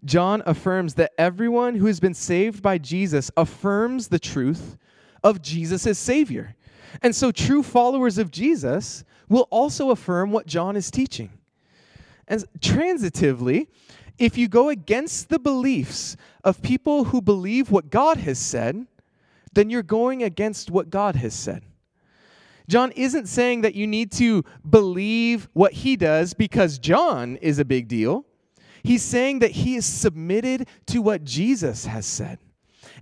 John 0.04 0.42
affirms 0.46 0.94
that 0.94 1.12
everyone 1.16 1.76
who 1.76 1.86
has 1.86 2.00
been 2.00 2.14
saved 2.14 2.62
by 2.62 2.78
Jesus 2.78 3.30
affirms 3.36 4.08
the 4.08 4.18
truth 4.18 4.76
of 5.22 5.42
Jesus 5.42 5.86
as 5.86 5.98
Savior. 5.98 6.56
And 7.02 7.14
so, 7.14 7.30
true 7.30 7.62
followers 7.62 8.18
of 8.18 8.30
Jesus 8.30 9.04
will 9.28 9.46
also 9.50 9.90
affirm 9.90 10.30
what 10.30 10.46
John 10.46 10.76
is 10.76 10.90
teaching. 10.90 11.30
And 12.28 12.44
transitively, 12.60 13.68
if 14.18 14.36
you 14.36 14.48
go 14.48 14.68
against 14.68 15.28
the 15.28 15.38
beliefs 15.38 16.16
of 16.44 16.62
people 16.62 17.04
who 17.04 17.22
believe 17.22 17.70
what 17.70 17.90
God 17.90 18.18
has 18.18 18.38
said, 18.38 18.86
then 19.52 19.70
you're 19.70 19.82
going 19.82 20.22
against 20.22 20.70
what 20.70 20.90
God 20.90 21.16
has 21.16 21.34
said. 21.34 21.62
John 22.72 22.90
isn't 22.92 23.26
saying 23.26 23.60
that 23.60 23.74
you 23.74 23.86
need 23.86 24.10
to 24.12 24.46
believe 24.70 25.46
what 25.52 25.74
he 25.74 25.94
does 25.94 26.32
because 26.32 26.78
John 26.78 27.36
is 27.36 27.58
a 27.58 27.66
big 27.66 27.86
deal. 27.86 28.24
He's 28.82 29.02
saying 29.02 29.40
that 29.40 29.50
he 29.50 29.76
is 29.76 29.84
submitted 29.84 30.66
to 30.86 31.02
what 31.02 31.22
Jesus 31.22 31.84
has 31.84 32.06
said. 32.06 32.38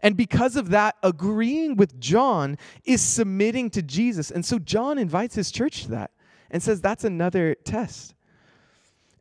And 0.02 0.16
because 0.16 0.56
of 0.56 0.70
that, 0.70 0.96
agreeing 1.04 1.76
with 1.76 2.00
John 2.00 2.58
is 2.84 3.00
submitting 3.00 3.70
to 3.70 3.80
Jesus. 3.80 4.32
And 4.32 4.44
so 4.44 4.58
John 4.58 4.98
invites 4.98 5.36
his 5.36 5.52
church 5.52 5.84
to 5.84 5.92
that 5.92 6.10
and 6.50 6.60
says 6.60 6.80
that's 6.80 7.04
another 7.04 7.54
test. 7.54 8.14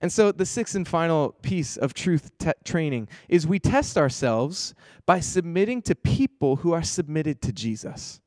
And 0.01 0.11
so 0.11 0.31
the 0.31 0.47
sixth 0.47 0.73
and 0.73 0.87
final 0.87 1.33
piece 1.43 1.77
of 1.77 1.93
truth 1.93 2.31
te- 2.39 2.53
training 2.63 3.07
is 3.27 3.45
we 3.45 3.59
test 3.59 3.99
ourselves 3.99 4.73
by 5.05 5.19
submitting 5.19 5.83
to 5.83 5.93
people 5.93 6.55
who 6.55 6.71
are 6.71 6.81
submitted 6.81 7.39
to 7.43 7.51
Jesus. 7.51 8.19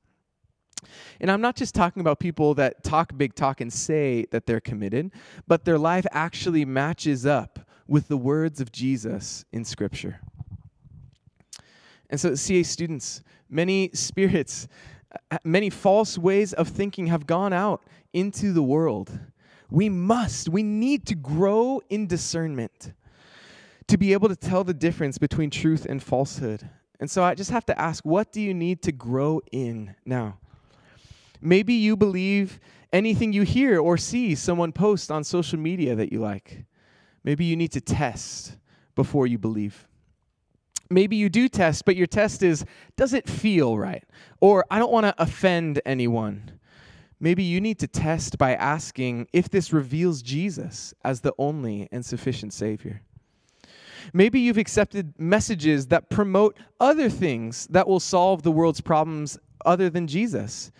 And 1.20 1.30
I'm 1.30 1.40
not 1.40 1.56
just 1.56 1.74
talking 1.74 2.00
about 2.00 2.18
people 2.18 2.54
that 2.54 2.82
talk 2.82 3.16
big 3.16 3.34
talk 3.34 3.60
and 3.60 3.72
say 3.72 4.26
that 4.30 4.46
they're 4.46 4.60
committed, 4.60 5.12
but 5.46 5.64
their 5.64 5.78
life 5.78 6.06
actually 6.12 6.64
matches 6.64 7.24
up 7.24 7.60
with 7.86 8.08
the 8.08 8.16
words 8.16 8.60
of 8.60 8.72
Jesus 8.72 9.44
in 9.52 9.64
Scripture. 9.64 10.20
And 12.10 12.20
so, 12.20 12.34
CA 12.34 12.62
students, 12.62 13.22
many 13.48 13.90
spirits, 13.94 14.68
uh, 15.30 15.38
many 15.44 15.70
false 15.70 16.18
ways 16.18 16.52
of 16.52 16.68
thinking 16.68 17.06
have 17.06 17.26
gone 17.26 17.52
out 17.52 17.82
into 18.12 18.52
the 18.52 18.62
world. 18.62 19.18
We 19.70 19.88
must, 19.88 20.48
we 20.48 20.62
need 20.62 21.06
to 21.06 21.14
grow 21.14 21.80
in 21.88 22.06
discernment 22.06 22.92
to 23.88 23.96
be 23.96 24.12
able 24.12 24.28
to 24.28 24.36
tell 24.36 24.64
the 24.64 24.74
difference 24.74 25.18
between 25.18 25.50
truth 25.50 25.86
and 25.86 26.02
falsehood. 26.02 26.68
And 27.00 27.10
so 27.10 27.24
I 27.24 27.34
just 27.34 27.50
have 27.50 27.66
to 27.66 27.80
ask, 27.80 28.04
what 28.04 28.32
do 28.32 28.40
you 28.40 28.54
need 28.54 28.82
to 28.82 28.92
grow 28.92 29.40
in 29.50 29.94
now? 30.04 30.38
Maybe 31.42 31.74
you 31.74 31.96
believe 31.96 32.60
anything 32.92 33.32
you 33.32 33.42
hear 33.42 33.80
or 33.80 33.96
see 33.96 34.34
someone 34.34 34.72
post 34.72 35.10
on 35.10 35.24
social 35.24 35.58
media 35.58 35.94
that 35.96 36.12
you 36.12 36.20
like. 36.20 36.64
Maybe 37.24 37.44
you 37.44 37.56
need 37.56 37.72
to 37.72 37.80
test 37.80 38.56
before 38.94 39.26
you 39.26 39.38
believe 39.38 39.86
maybe 40.92 41.16
you 41.16 41.28
do 41.28 41.48
test, 41.48 41.84
but 41.84 41.96
your 41.96 42.06
test 42.06 42.42
is 42.42 42.64
does 42.96 43.12
it 43.12 43.28
feel 43.28 43.76
right? 43.78 44.04
Or 44.40 44.64
I 44.70 44.78
don't 44.78 44.92
want 44.92 45.06
to 45.06 45.14
offend 45.18 45.80
anyone. 45.84 46.52
Maybe 47.18 47.42
you 47.42 47.60
need 47.60 47.78
to 47.78 47.86
test 47.86 48.36
by 48.36 48.54
asking 48.54 49.28
if 49.32 49.48
this 49.48 49.72
reveals 49.72 50.22
Jesus 50.22 50.92
as 51.04 51.20
the 51.20 51.32
only 51.38 51.88
and 51.92 52.04
sufficient 52.04 52.52
Savior. 52.52 53.02
Maybe 54.12 54.40
you've 54.40 54.58
accepted 54.58 55.14
messages 55.18 55.86
that 55.86 56.10
promote 56.10 56.58
other 56.80 57.08
things 57.08 57.68
that 57.68 57.86
will 57.86 58.00
solve 58.00 58.42
the 58.42 58.50
world's 58.50 58.80
problems 58.80 59.38
other 59.64 59.88
than 59.88 60.08
Jesus. 60.08 60.72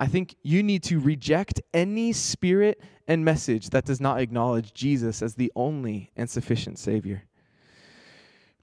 I 0.00 0.06
think 0.06 0.34
you 0.42 0.62
need 0.62 0.82
to 0.84 0.98
reject 0.98 1.60
any 1.74 2.14
spirit 2.14 2.80
and 3.06 3.22
message 3.22 3.68
that 3.70 3.84
does 3.84 4.00
not 4.00 4.18
acknowledge 4.18 4.72
Jesus 4.72 5.20
as 5.20 5.34
the 5.34 5.52
only 5.54 6.10
and 6.16 6.28
sufficient 6.28 6.78
Savior. 6.78 7.24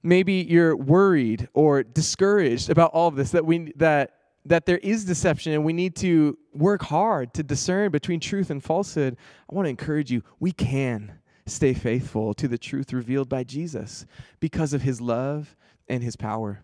Maybe 0.01 0.33
you're 0.49 0.75
worried 0.75 1.47
or 1.53 1.83
discouraged 1.83 2.71
about 2.71 2.91
all 2.91 3.07
of 3.07 3.15
this 3.15 3.31
that 3.31 3.45
we 3.45 3.71
that 3.75 4.13
that 4.45 4.65
there 4.65 4.79
is 4.79 5.05
deception 5.05 5.53
and 5.53 5.63
we 5.63 5.73
need 5.73 5.95
to 5.97 6.37
work 6.53 6.81
hard 6.81 7.33
to 7.35 7.43
discern 7.43 7.91
between 7.91 8.19
truth 8.19 8.49
and 8.49 8.63
falsehood. 8.63 9.15
I 9.49 9.53
want 9.53 9.65
to 9.65 9.69
encourage 9.69 10.09
you, 10.09 10.23
we 10.39 10.53
can 10.53 11.19
stay 11.45 11.73
faithful 11.73 12.33
to 12.33 12.47
the 12.47 12.57
truth 12.57 12.93
revealed 12.93 13.29
by 13.29 13.43
Jesus 13.43 14.05
because 14.39 14.73
of 14.73 14.81
his 14.81 15.01
love 15.01 15.55
and 15.87 16.01
his 16.01 16.15
power. 16.15 16.63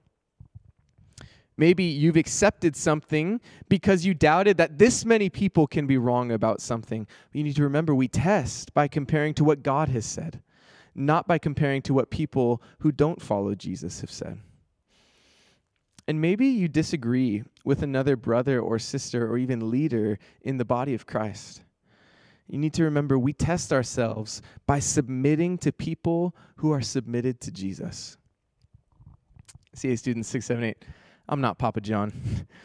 Maybe 1.56 1.84
you've 1.84 2.18
accepted 2.18 2.76
something 2.76 3.40
because 3.70 4.06
you 4.06 4.14
doubted 4.14 4.58
that 4.58 4.80
this 4.80 5.06
many 5.06 5.30
people 5.30 5.68
can 5.68 5.86
be 5.86 5.98
wrong 5.98 6.32
about 6.32 6.62
something. 6.62 7.06
You 7.32 7.44
need 7.44 7.56
to 7.58 7.64
remember 7.64 7.94
we 7.94 8.08
test 8.08 8.74
by 8.74 8.88
comparing 8.88 9.34
to 9.36 9.44
what 9.44 9.64
God 9.64 9.90
has 9.90 10.06
said 10.06 10.42
not 10.96 11.28
by 11.28 11.38
comparing 11.38 11.82
to 11.84 11.94
what 11.94 12.10
people 12.10 12.62
who 12.80 12.92
don't 12.92 13.22
follow 13.22 13.56
Jesus 13.56 14.02
have 14.02 14.12
said. 14.12 14.40
And 16.08 16.20
maybe 16.20 16.48
you 16.48 16.68
disagree 16.68 17.44
with 17.64 17.82
another 17.82 18.16
brother 18.16 18.60
or 18.60 18.78
sister 18.78 19.30
or 19.30 19.38
even 19.38 19.72
leader 19.72 20.20
in 20.42 20.58
the 20.58 20.66
body 20.66 20.94
of 20.94 21.06
Christ. 21.06 21.64
You 22.48 22.58
need 22.58 22.74
to 22.74 22.84
remember 22.84 23.18
we 23.18 23.32
test 23.32 23.72
ourselves 23.72 24.42
by 24.68 24.80
submitting 24.80 25.58
to 25.60 25.72
people 25.72 26.36
who 26.58 26.72
are 26.72 26.82
submitted 26.82 27.40
to 27.42 27.52
Jesus. 27.52 28.18
CA 29.74 29.96
students 29.96 30.28
678, 30.28 30.86
I'm 31.34 31.42
not 31.42 31.58
Papa 31.58 31.82
John, 31.82 32.14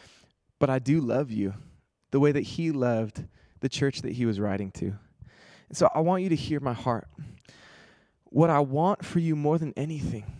but 0.59 0.69
I 0.69 0.77
do 0.77 1.01
love 1.01 1.31
you 1.31 1.55
the 2.11 2.19
way 2.19 2.31
that 2.31 2.41
he 2.41 2.69
loved 2.71 3.25
the 3.61 3.67
church 3.67 4.03
that 4.03 4.11
he 4.11 4.27
was 4.27 4.39
writing 4.39 4.69
to. 4.73 4.93
And 5.69 5.75
so 5.75 5.89
I 5.95 6.01
want 6.01 6.21
you 6.21 6.29
to 6.29 6.35
hear 6.35 6.59
my 6.59 6.73
heart 6.73 7.07
what 8.25 8.51
I 8.51 8.59
want 8.59 9.03
for 9.03 9.17
you 9.17 9.35
more 9.35 9.57
than 9.57 9.73
anything 9.75 10.31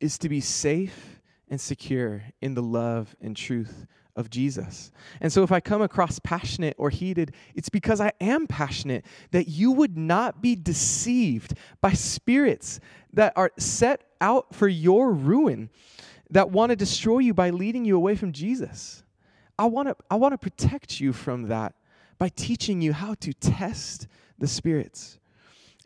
is 0.00 0.18
to 0.18 0.28
be 0.28 0.40
safe 0.40 1.20
and 1.48 1.60
secure 1.60 2.24
in 2.40 2.54
the 2.54 2.62
love 2.62 3.14
and 3.20 3.36
truth 3.36 3.86
of 4.16 4.30
Jesus. 4.30 4.90
And 5.20 5.32
so 5.32 5.44
if 5.44 5.52
I 5.52 5.60
come 5.60 5.80
across 5.80 6.18
passionate 6.18 6.74
or 6.76 6.90
heated, 6.90 7.34
it's 7.54 7.68
because 7.68 8.00
I 8.00 8.10
am 8.20 8.48
passionate 8.48 9.04
that 9.30 9.46
you 9.46 9.70
would 9.70 9.96
not 9.96 10.42
be 10.42 10.56
deceived 10.56 11.54
by 11.80 11.92
spirits 11.92 12.80
that 13.12 13.32
are 13.36 13.52
set 13.58 14.02
out 14.20 14.52
for 14.56 14.66
your 14.66 15.12
ruin, 15.12 15.70
that 16.30 16.50
want 16.50 16.70
to 16.70 16.76
destroy 16.76 17.18
you 17.18 17.34
by 17.34 17.50
leading 17.50 17.84
you 17.84 17.96
away 17.96 18.14
from 18.14 18.32
Jesus. 18.32 19.02
I 19.58 19.66
want 19.66 19.88
to 19.88 19.96
I 20.10 20.16
want 20.16 20.32
to 20.32 20.38
protect 20.38 21.00
you 21.00 21.12
from 21.12 21.48
that 21.48 21.74
by 22.18 22.28
teaching 22.28 22.80
you 22.80 22.92
how 22.92 23.14
to 23.14 23.32
test 23.32 24.06
the 24.38 24.46
spirits. 24.46 25.18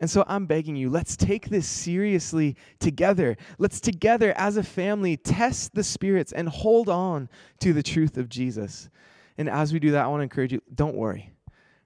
And 0.01 0.09
so 0.09 0.25
I'm 0.27 0.45
begging 0.45 0.75
you, 0.75 0.89
let's 0.89 1.15
take 1.15 1.47
this 1.49 1.67
seriously 1.67 2.57
together. 2.79 3.37
Let's 3.57 3.79
together 3.79 4.33
as 4.35 4.57
a 4.57 4.63
family 4.63 5.15
test 5.15 5.73
the 5.73 5.83
spirits 5.83 6.33
and 6.33 6.49
hold 6.49 6.89
on 6.89 7.29
to 7.61 7.71
the 7.71 7.83
truth 7.83 8.17
of 8.17 8.27
Jesus. 8.27 8.89
And 9.37 9.49
as 9.49 9.71
we 9.71 9.79
do 9.79 9.91
that, 9.91 10.03
I 10.03 10.07
want 10.07 10.19
to 10.19 10.23
encourage 10.23 10.51
you 10.51 10.61
don't 10.73 10.95
worry. 10.95 11.31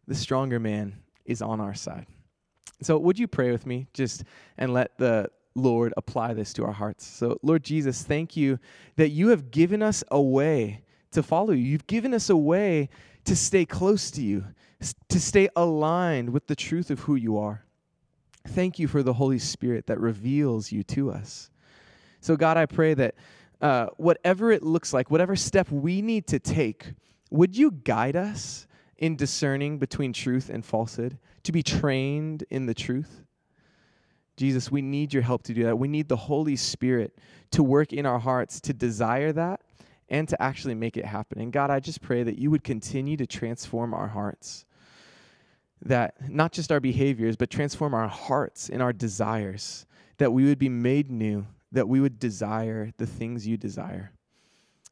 The 0.08 0.16
stronger 0.16 0.60
man 0.60 0.96
is 1.26 1.42
on 1.44 1.62
our 1.62 1.76
side. 1.76 2.08
So, 2.82 2.98
would 2.98 3.20
you 3.20 3.28
pray 3.28 3.52
with 3.52 3.66
me 3.66 3.88
just 3.94 4.24
and 4.58 4.74
let 4.74 4.98
the 4.98 5.30
Lord 5.56 5.94
apply 5.98 6.34
this 6.34 6.54
to 6.54 6.66
our 6.66 6.72
hearts? 6.72 7.06
So, 7.06 7.38
Lord 7.42 7.64
Jesus, 7.64 8.04
thank 8.04 8.38
you 8.38 8.60
that 8.96 9.10
you 9.10 9.30
have 9.30 9.52
given 9.52 9.82
us 9.82 10.04
a 10.12 10.22
way 10.22 10.84
to 11.12 11.24
follow 11.24 11.52
you. 11.52 11.64
You've 11.64 11.88
given 11.88 12.14
us 12.14 12.30
a 12.30 12.38
way 12.38 12.90
to 13.26 13.36
stay 13.36 13.66
close 13.66 14.12
to 14.12 14.22
you, 14.22 14.46
to 15.10 15.20
stay 15.20 15.50
aligned 15.56 16.30
with 16.30 16.48
the 16.48 16.56
truth 16.56 16.92
of 16.92 17.02
who 17.02 17.16
you 17.16 17.38
are. 17.38 17.66
Thank 18.48 18.80
you 18.80 18.88
for 18.88 19.04
the 19.04 19.14
Holy 19.14 19.40
Spirit 19.40 19.88
that 19.88 20.00
reveals 20.00 20.72
you 20.72 20.84
to 20.84 21.12
us. 21.12 21.50
So, 22.22 22.36
God, 22.36 22.58
I 22.58 22.66
pray 22.66 22.94
that 22.94 23.16
uh, 23.62 23.88
whatever 23.98 24.52
it 24.52 24.64
looks 24.64 24.94
like, 24.94 25.12
whatever 25.12 25.36
step 25.36 25.70
we 25.70 26.02
need 26.02 26.28
to 26.28 26.40
take, 26.40 26.94
would 27.30 27.58
you 27.58 27.72
guide 27.72 28.16
us 28.16 28.68
in 28.98 29.16
discerning 29.16 29.80
between 29.80 30.14
truth 30.14 30.50
and 30.50 30.64
falsehood, 30.66 31.18
to 31.44 31.52
be 31.52 31.64
trained 31.64 32.44
in 32.50 32.66
the 32.66 32.74
truth? 32.74 33.24
Jesus, 34.40 34.72
we 34.72 34.82
need 34.82 35.14
your 35.14 35.22
help 35.22 35.44
to 35.44 35.54
do 35.54 35.64
that. 35.66 35.78
We 35.78 35.90
need 35.90 36.08
the 36.08 36.16
Holy 36.16 36.56
Spirit 36.56 37.14
to 37.52 37.62
work 37.62 37.92
in 37.92 38.06
our 38.06 38.20
hearts 38.20 38.62
to 38.62 38.74
desire 38.74 39.34
that 39.34 39.60
and 40.08 40.30
to 40.30 40.42
actually 40.42 40.76
make 40.76 40.96
it 40.96 41.04
happen. 41.04 41.42
And 41.42 41.52
God, 41.52 41.70
I 41.70 41.82
just 41.82 42.02
pray 42.02 42.24
that 42.24 42.40
you 42.40 42.50
would 42.50 42.64
continue 42.64 43.18
to 43.18 43.28
transform 43.28 43.94
our 43.94 44.08
hearts 44.08 44.66
that 45.82 46.16
not 46.30 46.54
just 46.54 46.72
our 46.72 46.80
behaviors, 46.80 47.36
but 47.36 47.50
transform 47.50 47.94
our 47.94 48.08
hearts 48.08 48.70
and 48.70 48.82
our 48.82 48.94
desires, 48.94 49.86
that 50.18 50.32
we 50.32 50.46
would 50.46 50.60
be 50.60 50.70
made 50.70 51.12
new, 51.12 51.46
that 51.74 51.88
we 51.88 52.00
would 52.00 52.18
desire 52.18 52.94
the 52.98 53.06
things 53.06 53.46
you 53.46 53.58
desire, 53.58 54.14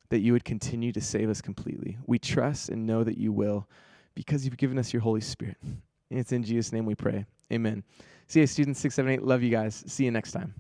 that 0.10 0.20
you 0.20 0.34
would 0.34 0.44
continue 0.44 0.92
to 0.92 1.02
save 1.02 1.30
us 1.30 1.42
completely. 1.42 1.98
We 2.06 2.20
trust 2.20 2.68
and 2.68 2.86
know 2.86 3.06
that 3.06 3.18
you 3.18 3.32
will 3.32 3.68
because 4.14 4.44
you've 4.44 4.58
given 4.58 4.78
us 4.78 4.92
your 4.92 5.02
Holy 5.02 5.22
Spirit. 5.22 5.58
And 5.64 6.20
it's 6.20 6.34
in 6.34 6.44
Jesus' 6.44 6.74
name 6.74 6.86
we 6.86 6.96
pray. 6.96 7.26
Amen. 7.52 7.84
You, 8.28 8.46
students 8.46 8.80
678. 8.82 9.26
Love 9.26 9.42
you 9.42 9.50
guys. 9.50 9.84
See 9.88 10.06
you 10.06 10.12
next 10.12 10.32
time. 10.32 10.54